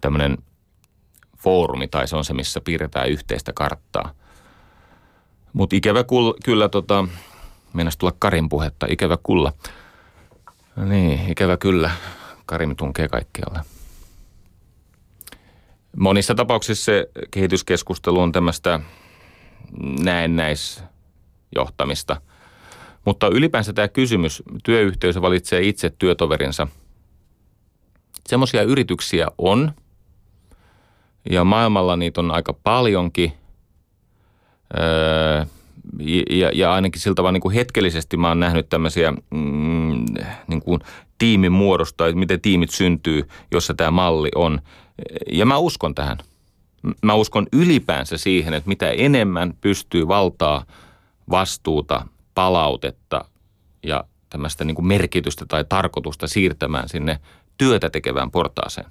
[0.00, 0.38] tämmöinen
[1.38, 4.12] foorumi tai se on se, missä piirretään yhteistä karttaa.
[5.52, 7.08] Mutta ikävä kulla, kyllä, tota,
[7.72, 9.52] mennäisi tulla Karin puhetta, ikävä kulla–
[10.84, 11.90] niin, ikävä kyllä.
[12.46, 13.60] Karim tunkee kaikkialle.
[15.96, 18.80] Monissa tapauksissa se kehityskeskustelu on tämmöistä
[20.02, 22.20] näennäisjohtamista.
[23.04, 26.68] Mutta ylipäänsä tämä kysymys, työyhteisö valitsee itse työtoverinsa.
[28.26, 29.72] Semmoisia yrityksiä on,
[31.30, 33.32] ja maailmalla niitä on aika paljonkin.
[34.78, 35.44] Öö,
[36.30, 40.04] ja, ja ainakin siltä vaan niin kuin hetkellisesti mä oon nähnyt tämmöisiä mm,
[40.46, 40.80] niin kuin
[41.18, 44.60] tiimin muodosta, että miten tiimit syntyy, jossa tämä malli on.
[45.32, 46.18] Ja mä uskon tähän.
[47.02, 50.64] Mä uskon ylipäänsä siihen, että mitä enemmän pystyy valtaa,
[51.30, 53.24] vastuuta, palautetta
[53.82, 57.20] ja tämmöistä niin kuin merkitystä tai tarkoitusta siirtämään sinne
[57.58, 58.90] työtä tekevään portaaseen.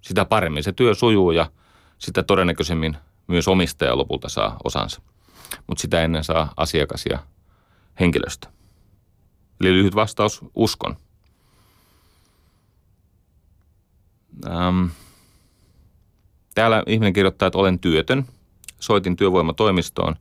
[0.00, 1.50] Sitä paremmin se työ sujuu ja
[1.98, 5.02] sitä todennäköisemmin myös omistaja lopulta saa osansa
[5.66, 7.18] mutta sitä ennen saa asiakas ja
[8.00, 8.48] henkilöstö.
[9.60, 10.96] Eli lyhyt vastaus, uskon.
[14.46, 14.86] Ähm.
[16.54, 18.24] Täällä ihminen kirjoittaa, että olen työtön.
[18.80, 20.16] Soitin työvoimatoimistoon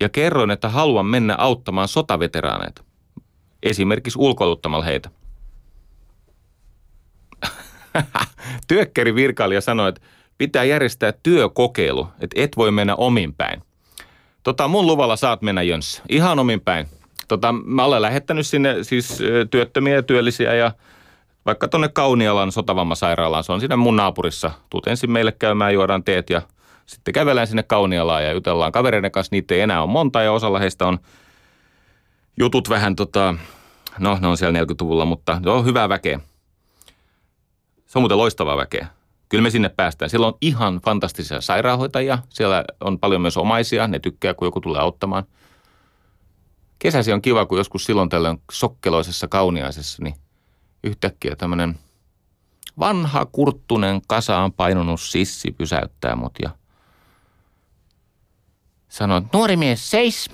[0.00, 2.84] ja kerroin, että haluan mennä auttamaan sotaveteraaneita.
[3.62, 5.10] Esimerkiksi ulkoiluttamalla heitä.
[8.68, 10.00] Työkkäri virkailija sanoi, että
[10.38, 13.62] pitää järjestää työkokeilu, että et voi mennä omin päin.
[14.42, 16.02] Tota, mun luvalla saat mennä Jöns.
[16.08, 16.86] Ihan omin päin.
[17.28, 19.18] Tota, mä olen lähettänyt sinne siis
[19.50, 20.72] työttömiä ja työllisiä ja
[21.46, 23.44] vaikka tuonne Kaunialan sotavammasairaalaan.
[23.44, 24.50] Se on siinä mun naapurissa.
[24.70, 26.42] Tuut ensin meille käymään, juodaan teet ja
[26.86, 29.34] sitten kävelään sinne Kaunialaan ja jutellaan kavereiden kanssa.
[29.34, 30.98] Niitä ei enää ole monta ja osalla heistä on
[32.38, 33.34] jutut vähän tota,
[33.98, 36.20] no ne on siellä 40-luvulla, mutta se on hyvää väkeä.
[37.86, 38.86] Se on muuten loistavaa väkeä.
[39.28, 40.10] Kyllä me sinne päästään.
[40.10, 42.18] Siellä on ihan fantastisia sairaanhoitajia.
[42.28, 43.88] Siellä on paljon myös omaisia.
[43.88, 45.24] Ne tykkää, kun joku tulee auttamaan.
[46.78, 50.14] Kesäsi on kiva, kun joskus silloin tällöin sokkeloisessa kauniaisessa, niin
[50.84, 51.78] yhtäkkiä tämmöinen
[52.78, 56.50] vanha kurttunen kasaan painunut sissi pysäyttää mut ja
[58.88, 60.30] sanoo, nuori mies, seis.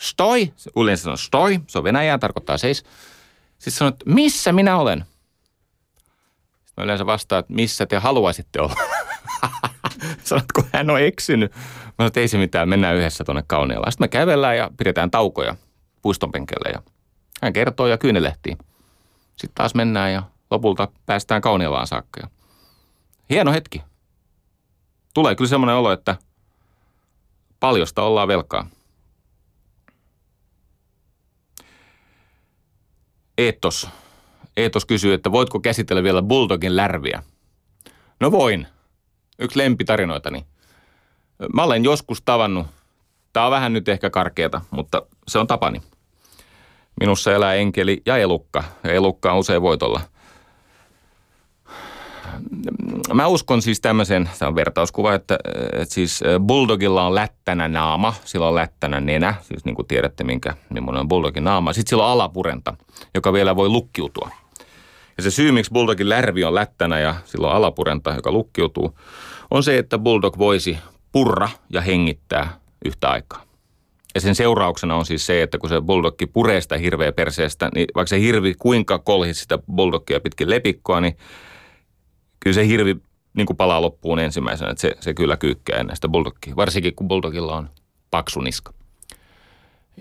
[0.00, 0.52] Stoi.
[0.76, 2.84] Yleensä sanoo stoi, se on venäjää, tarkoittaa seis.
[3.58, 5.04] Sitten sanoo, missä minä olen?
[6.80, 8.74] Mä yleensä vastaan, että missä te haluaisitte olla.
[10.24, 11.52] Sanotko, hän on eksynyt.
[11.52, 11.60] Mä
[11.96, 13.92] sanoin, että ei se mitään, mennään yhdessä tuonne Kaunialaan.
[13.92, 15.56] Sitten me kävellään ja pidetään taukoja
[16.02, 16.30] puiston
[16.72, 16.82] ja
[17.42, 18.56] hän kertoo ja kyynelehtii.
[19.36, 22.28] Sitten taas mennään ja lopulta päästään Kaunialaan saakka.
[23.30, 23.82] Hieno hetki.
[25.14, 26.16] Tulee kyllä semmoinen olo, että
[27.60, 28.66] paljosta ollaan velkaa.
[33.38, 33.88] Eetos
[34.56, 37.22] Eetos kysyy, että voitko käsitellä vielä Bulldogin lärviä?
[38.20, 38.66] No voin.
[39.38, 40.46] Yksi lempitarinoitani.
[41.54, 42.66] Mä olen joskus tavannut,
[43.32, 45.82] tää on vähän nyt ehkä karkeata, mutta se on tapani.
[47.00, 50.00] Minussa elää enkeli ja elukka, ja elukka on usein voitolla.
[53.14, 55.38] Mä uskon siis tämmöisen, tämä on vertauskuva, että,
[55.72, 60.54] että siis Bulldogilla on lättänä naama, sillä on lättänä nenä, siis niin kuin tiedätte minkä,
[60.70, 61.72] millainen on Bulldogin naama.
[61.72, 62.76] Sitten sillä on alapurenta,
[63.14, 64.30] joka vielä voi lukkiutua.
[65.20, 68.98] Ja se syy, miksi Bulldogin lärvi on lättänä ja silloin alapurenta, joka lukkiutuu,
[69.50, 70.78] on se, että Bulldog voisi
[71.12, 73.42] purra ja hengittää yhtä aikaa.
[74.14, 77.86] Ja sen seurauksena on siis se, että kun se bulldogki puree sitä hirveä perseestä, niin
[77.94, 81.16] vaikka se hirvi kuinka kolhit sitä bulldogia pitkin lepikkoa, niin
[82.40, 82.96] kyllä se hirvi
[83.34, 87.08] niin kuin palaa loppuun ensimmäisenä, että se, se kyllä kyykkää ennen sitä bulldogia, varsinkin kun
[87.08, 87.70] bulldogilla on
[88.10, 88.72] paksu niska.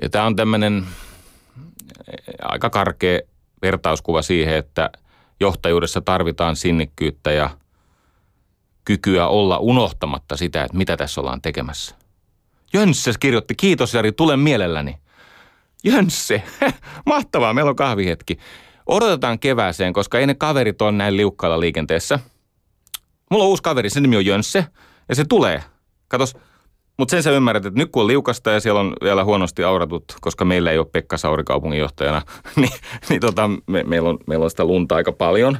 [0.01, 0.85] Ja tämä on tämmöinen
[2.41, 3.19] aika karkea
[3.61, 4.89] vertauskuva siihen, että
[5.39, 7.49] johtajuudessa tarvitaan sinnikkyyttä ja
[8.85, 11.95] kykyä olla unohtamatta sitä, että mitä tässä ollaan tekemässä.
[12.73, 14.97] Jönsse kirjoitti, kiitos Jari, tulen mielelläni.
[15.83, 16.43] Jönsse,
[17.05, 18.37] mahtavaa, meillä on kahvihetki.
[18.85, 22.19] Odotetaan kevääseen, koska ei ne kaverit on näin liukkaalla liikenteessä.
[23.31, 24.65] Mulla on uusi kaveri, sen nimi on Jönsse,
[25.09, 25.63] ja se tulee.
[26.07, 26.37] Katos,
[26.99, 30.03] mutta sen sä ymmärrät, että nyt kun on liukasta ja siellä on vielä huonosti auratut,
[30.21, 32.21] koska meillä ei ole Pekka Sauri kaupunginjohtajana,
[32.55, 32.71] niin,
[33.09, 35.57] niin tota, me, meillä, on, meillä on sitä lunta aika paljon.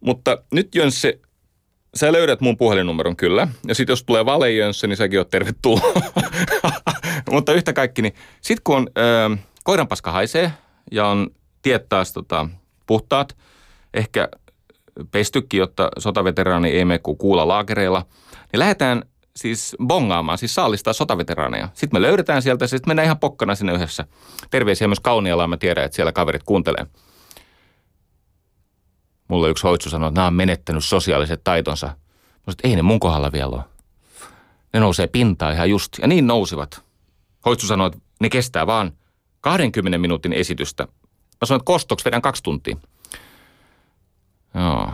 [0.00, 1.20] Mutta nyt Jönsse,
[1.94, 3.48] sä löydät mun puhelinnumeron kyllä.
[3.68, 5.84] Ja sitten jos tulee vale Jönsse, niin säkin oot tervetullut.
[7.30, 10.52] Mutta yhtä kaikki, niin sit kun on, ö, koiranpaska haisee
[10.92, 11.30] ja on
[11.62, 12.48] tiet taas tota,
[12.86, 13.36] puhtaat,
[13.94, 14.28] ehkä
[15.10, 18.06] pestykin, jotta sotaveteraani ei mene kuulla laakereilla,
[18.52, 19.02] niin lähdetään–
[19.36, 21.68] siis bongaamaan, siis saalistaa sotaveteraaneja.
[21.74, 24.06] Sitten me löydetään sieltä, sitten mennään ihan pokkana sinne yhdessä.
[24.50, 26.86] Terveisiä myös Kaunialaan, mä tiedän, että siellä kaverit kuuntelee.
[29.28, 31.86] Mulle yksi hoitsu sanoi, että nämä on menettänyt sosiaaliset taitonsa.
[31.86, 33.62] Mä sanoin, että ei ne mun kohdalla vielä ole.
[34.72, 36.84] Ne nousee pintaan ihan just, ja niin nousivat.
[37.44, 38.92] Hoitsu sanoi, että ne kestää vaan
[39.40, 40.84] 20 minuutin esitystä.
[41.40, 42.76] Mä sanoin, että kostoksi vedän kaksi tuntia.
[44.54, 44.90] Joo.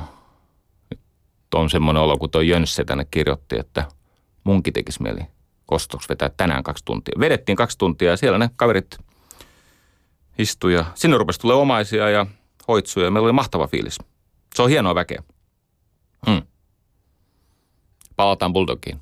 [0.91, 1.01] Nyt
[1.55, 3.85] on semmoinen olo, kun toi Jönsse tänne kirjoitti, että–
[4.45, 5.21] munkin tekisi mieli
[5.67, 7.15] kostoksi vetää tänään kaksi tuntia.
[7.21, 8.99] Vedettiin kaksi tuntia ja siellä ne kaverit
[10.39, 10.85] istuja.
[10.95, 12.27] Sinne rupesi tulee omaisia ja
[12.69, 13.11] hoitsuja.
[13.11, 13.99] Meillä oli mahtava fiilis.
[14.55, 15.23] Se on hienoa väkeä.
[16.27, 16.43] Hmm.
[18.17, 19.01] Palataan Bulldogiin.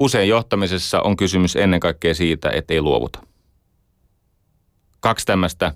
[0.00, 3.26] Usein johtamisessa on kysymys ennen kaikkea siitä, että ei luovuta.
[5.00, 5.74] Kaksi tämmöistä,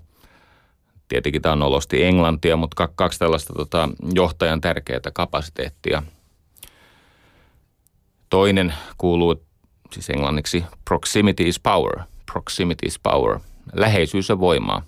[1.07, 6.03] tietenkin tämä on olosti englantia, mutta kaksi tällaista tota, johtajan tärkeää kapasiteettia–
[8.29, 9.47] Toinen kuuluu
[9.93, 11.99] siis englanniksi proximity is power.
[12.31, 13.39] Proximity is power.
[13.73, 14.81] Läheisyys on voimaa.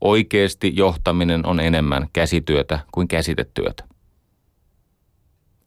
[0.00, 3.84] Oikeasti johtaminen on enemmän käsityötä kuin käsitetyötä.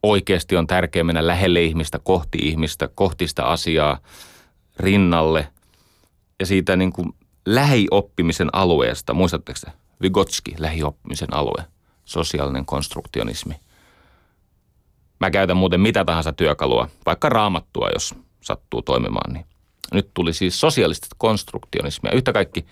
[0.04, 4.00] Oikeasti on tärkeää mennä lähelle ihmistä, kohti ihmistä, kohti sitä asiaa,
[4.80, 5.48] rinnalle.
[6.40, 7.14] Ja siitä niin kuin
[7.46, 9.68] lähioppimisen alueesta, muistatteko se?
[10.02, 11.66] Vygotski, lähioppimisen alue,
[12.06, 13.56] sosiaalinen konstruktionismi–
[15.20, 19.34] Mä käytän muuten mitä tahansa työkalua, vaikka raamattua, jos sattuu toimimaan.
[19.34, 19.46] Niin.
[19.94, 22.12] Nyt tuli siis sosiaalista konstruktionismia.
[22.12, 22.66] Yhtä kaikki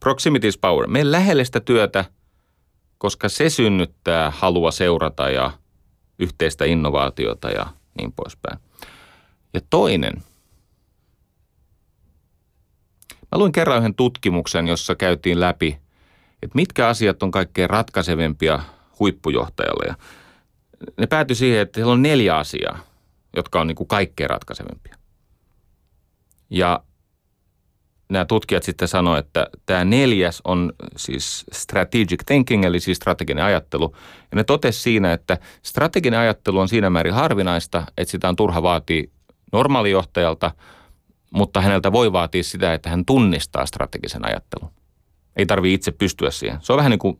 [0.00, 0.86] proximity is power.
[0.86, 2.04] Me lähelle sitä työtä,
[2.98, 5.50] koska se synnyttää halua seurata ja
[6.18, 7.66] yhteistä innovaatiota ja
[7.98, 8.58] niin poispäin.
[9.54, 10.22] Ja toinen.
[13.32, 15.78] Mä luin kerran yhden tutkimuksen, jossa käytiin läpi,
[16.42, 18.62] että mitkä asiat on kaikkein ratkaisevempia
[18.98, 19.84] huippujohtajalle.
[19.88, 19.94] Ja
[20.98, 22.78] ne päätyi siihen, että siellä on neljä asiaa,
[23.36, 24.96] jotka on niin kuin kaikkein ratkaisevimpia.
[26.50, 26.84] Ja
[28.10, 33.96] nämä tutkijat sitten sanoivat, että tämä neljäs on siis strategic thinking, eli siis strateginen ajattelu.
[34.30, 38.62] Ja ne totesi siinä, että strateginen ajattelu on siinä määrin harvinaista, että sitä on turha
[38.62, 39.10] vaatia
[39.52, 40.50] normaalijohtajalta,
[41.30, 44.70] mutta häneltä voi vaatia sitä, että hän tunnistaa strategisen ajattelun.
[45.36, 46.58] Ei tarvitse itse pystyä siihen.
[46.62, 47.18] Se on vähän niin kuin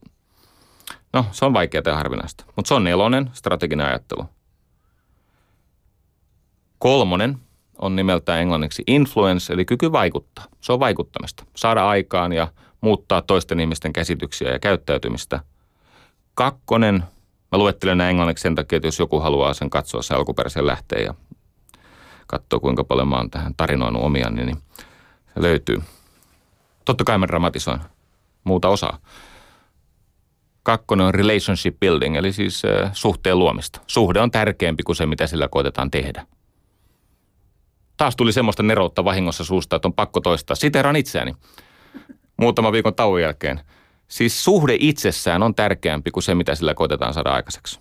[1.13, 2.45] No, se on vaikeaa ja harvinaista.
[2.57, 4.25] Mutta se on nelonen, strateginen ajattelu.
[6.79, 7.39] Kolmonen
[7.79, 10.45] on nimeltään englanniksi influence, eli kyky vaikuttaa.
[10.61, 11.45] Se on vaikuttamista.
[11.57, 12.49] Saada aikaan ja
[12.81, 15.41] muuttaa toisten ihmisten käsityksiä ja käyttäytymistä.
[16.35, 17.05] Kakkonen,
[17.53, 21.05] mä luettelen näin englanniksi sen takia, että jos joku haluaa sen katsoa se alkuperäisen lähteen
[21.05, 21.15] ja
[22.27, 24.57] katsoa kuinka paljon mä oon tähän tarinoinut omia, niin
[25.35, 25.83] se löytyy.
[26.85, 27.81] Totta kai mä dramatisoin
[28.45, 28.99] muuta osaa.
[30.63, 33.81] Kakkonen on relationship building, eli siis suhteen luomista.
[33.87, 36.27] Suhde on tärkeämpi kuin se, mitä sillä koetetaan tehdä.
[37.97, 40.57] Taas tuli semmoista neroutta vahingossa suusta, että on pakko toistaa.
[40.57, 41.35] Siteran itseäni
[42.37, 43.61] muutama viikon tauon jälkeen.
[44.09, 47.81] Siis suhde itsessään on tärkeämpi kuin se, mitä sillä koetetaan saada aikaiseksi.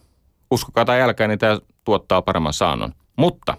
[0.51, 2.93] Uskokaa tai älkää, niin tämä tuottaa paremman saannon.
[3.15, 3.57] Mutta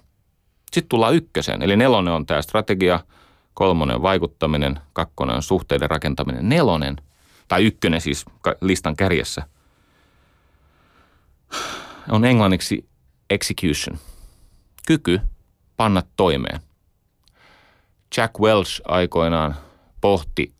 [0.72, 3.00] sitten tullaan ykkösen, eli nelonen on tämä strategia,
[3.54, 6.96] kolmonen on vaikuttaminen, kakkonen on suhteiden rakentaminen, nelonen–
[7.50, 8.24] tai ykkönen siis
[8.60, 9.42] listan kärjessä,
[12.10, 12.88] on englanniksi
[13.30, 13.98] execution.
[14.86, 15.20] Kyky
[15.76, 16.60] panna toimeen.
[18.16, 19.54] Jack Welch aikoinaan
[20.00, 20.52] pohti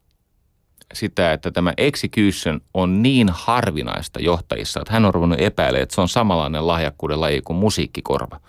[0.95, 6.01] sitä, että tämä execution on niin harvinaista johtajissa, että hän on ruvennut epäilemään, että se
[6.01, 8.41] on samanlainen lahjakkuuden laji kuin musiikkikorva.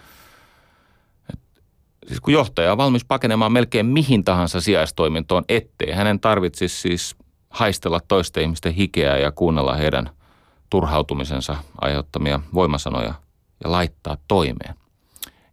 [2.07, 7.20] siis kun johtaja on valmis pakenemaan melkein mihin tahansa sijaistoimintoon, ettei hänen tarvitsisi siis
[7.51, 10.09] haistella toisten ihmisten hikeä ja kuunnella heidän
[10.69, 13.13] turhautumisensa aiheuttamia voimasanoja
[13.63, 14.75] ja laittaa toimeen.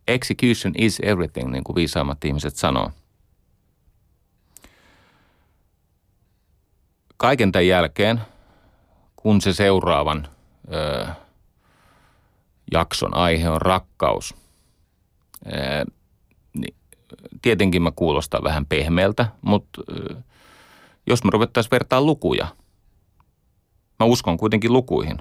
[0.09, 2.90] Execution is everything, niin kuin viisaammat ihmiset sanoo.
[7.16, 8.20] Kaiken tämän jälkeen,
[9.16, 10.28] kun se seuraavan
[10.72, 11.07] ö,
[12.72, 14.34] jakson aihe on rakkaus,
[15.46, 15.84] ö,
[16.55, 16.74] niin
[17.42, 20.14] tietenkin mä kuulostan vähän pehmeältä, mutta ö,
[21.09, 22.46] jos me ruvettaisiin vertaa lukuja,
[23.98, 25.18] mä uskon kuitenkin lukuihin.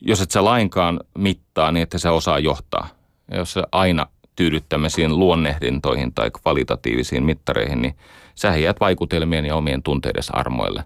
[0.00, 2.88] Jos et sä lainkaan mittaa niin, että sä osaa johtaa–
[3.30, 4.06] ja jos sä aina
[4.36, 7.96] tyydyt tämmöisiin luonnehdintoihin tai kvalitatiivisiin mittareihin, niin
[8.34, 10.84] sä jäät vaikutelmien ja omien tunteiden armoille.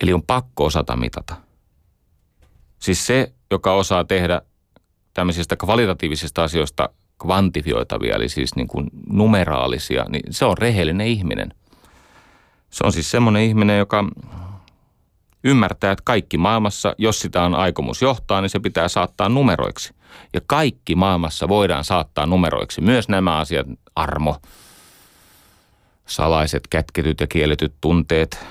[0.00, 1.36] Eli on pakko osata mitata.
[2.78, 4.42] Siis se, joka osaa tehdä
[5.14, 6.88] tämmöisistä kvalitatiivisista asioista
[7.22, 11.54] kvantifioitavia, eli siis niin kuin numeraalisia, niin se on rehellinen ihminen.
[12.70, 14.04] Se on siis semmoinen ihminen, joka
[15.44, 19.94] ymmärtää, että kaikki maailmassa, jos sitä on aikomus johtaa, niin se pitää saattaa numeroiksi.
[20.32, 22.80] Ja kaikki maailmassa voidaan saattaa numeroiksi.
[22.80, 24.36] Myös nämä asiat, armo,
[26.06, 28.46] salaiset, kätketyt ja kielletyt tunteet.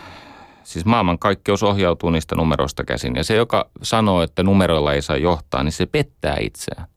[0.63, 3.16] Siis maailmankaikkeus ohjautuu niistä numeroista käsin.
[3.16, 6.88] Ja se, joka sanoo, että numeroilla ei saa johtaa, niin se pettää itseään.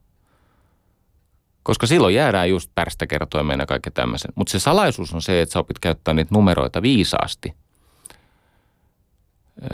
[1.63, 4.33] Koska silloin jäädään just pärstäkertoimeen ja kaikki tämmöisen.
[4.35, 7.53] Mutta se salaisuus on se, että sä opit käyttää niitä numeroita viisaasti–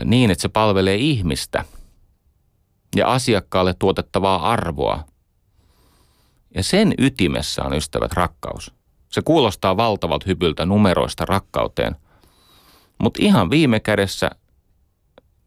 [0.05, 1.65] niin, että se palvelee ihmistä
[2.97, 5.05] ja asiakkaalle tuotettavaa arvoa.
[6.55, 8.75] Ja sen ytimessä on ystävät rakkaus.
[9.09, 11.97] Se kuulostaa valtavat hypyltä numeroista rakkauteen,
[12.99, 14.31] mutta ihan viime kädessä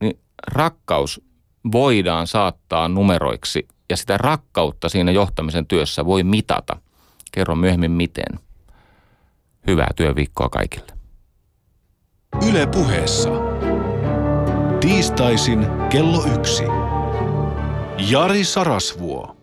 [0.01, 1.21] niin rakkaus
[1.71, 6.77] voidaan saattaa numeroiksi ja sitä rakkautta siinä johtamisen työssä voi mitata.
[7.31, 8.39] Kerron myöhemmin miten.
[9.67, 10.91] Hyvää työviikkoa kaikille.
[12.49, 13.29] Yle puheessa.
[14.79, 16.63] Tiistaisin kello yksi.
[18.09, 19.36] Jari Sarasvuo.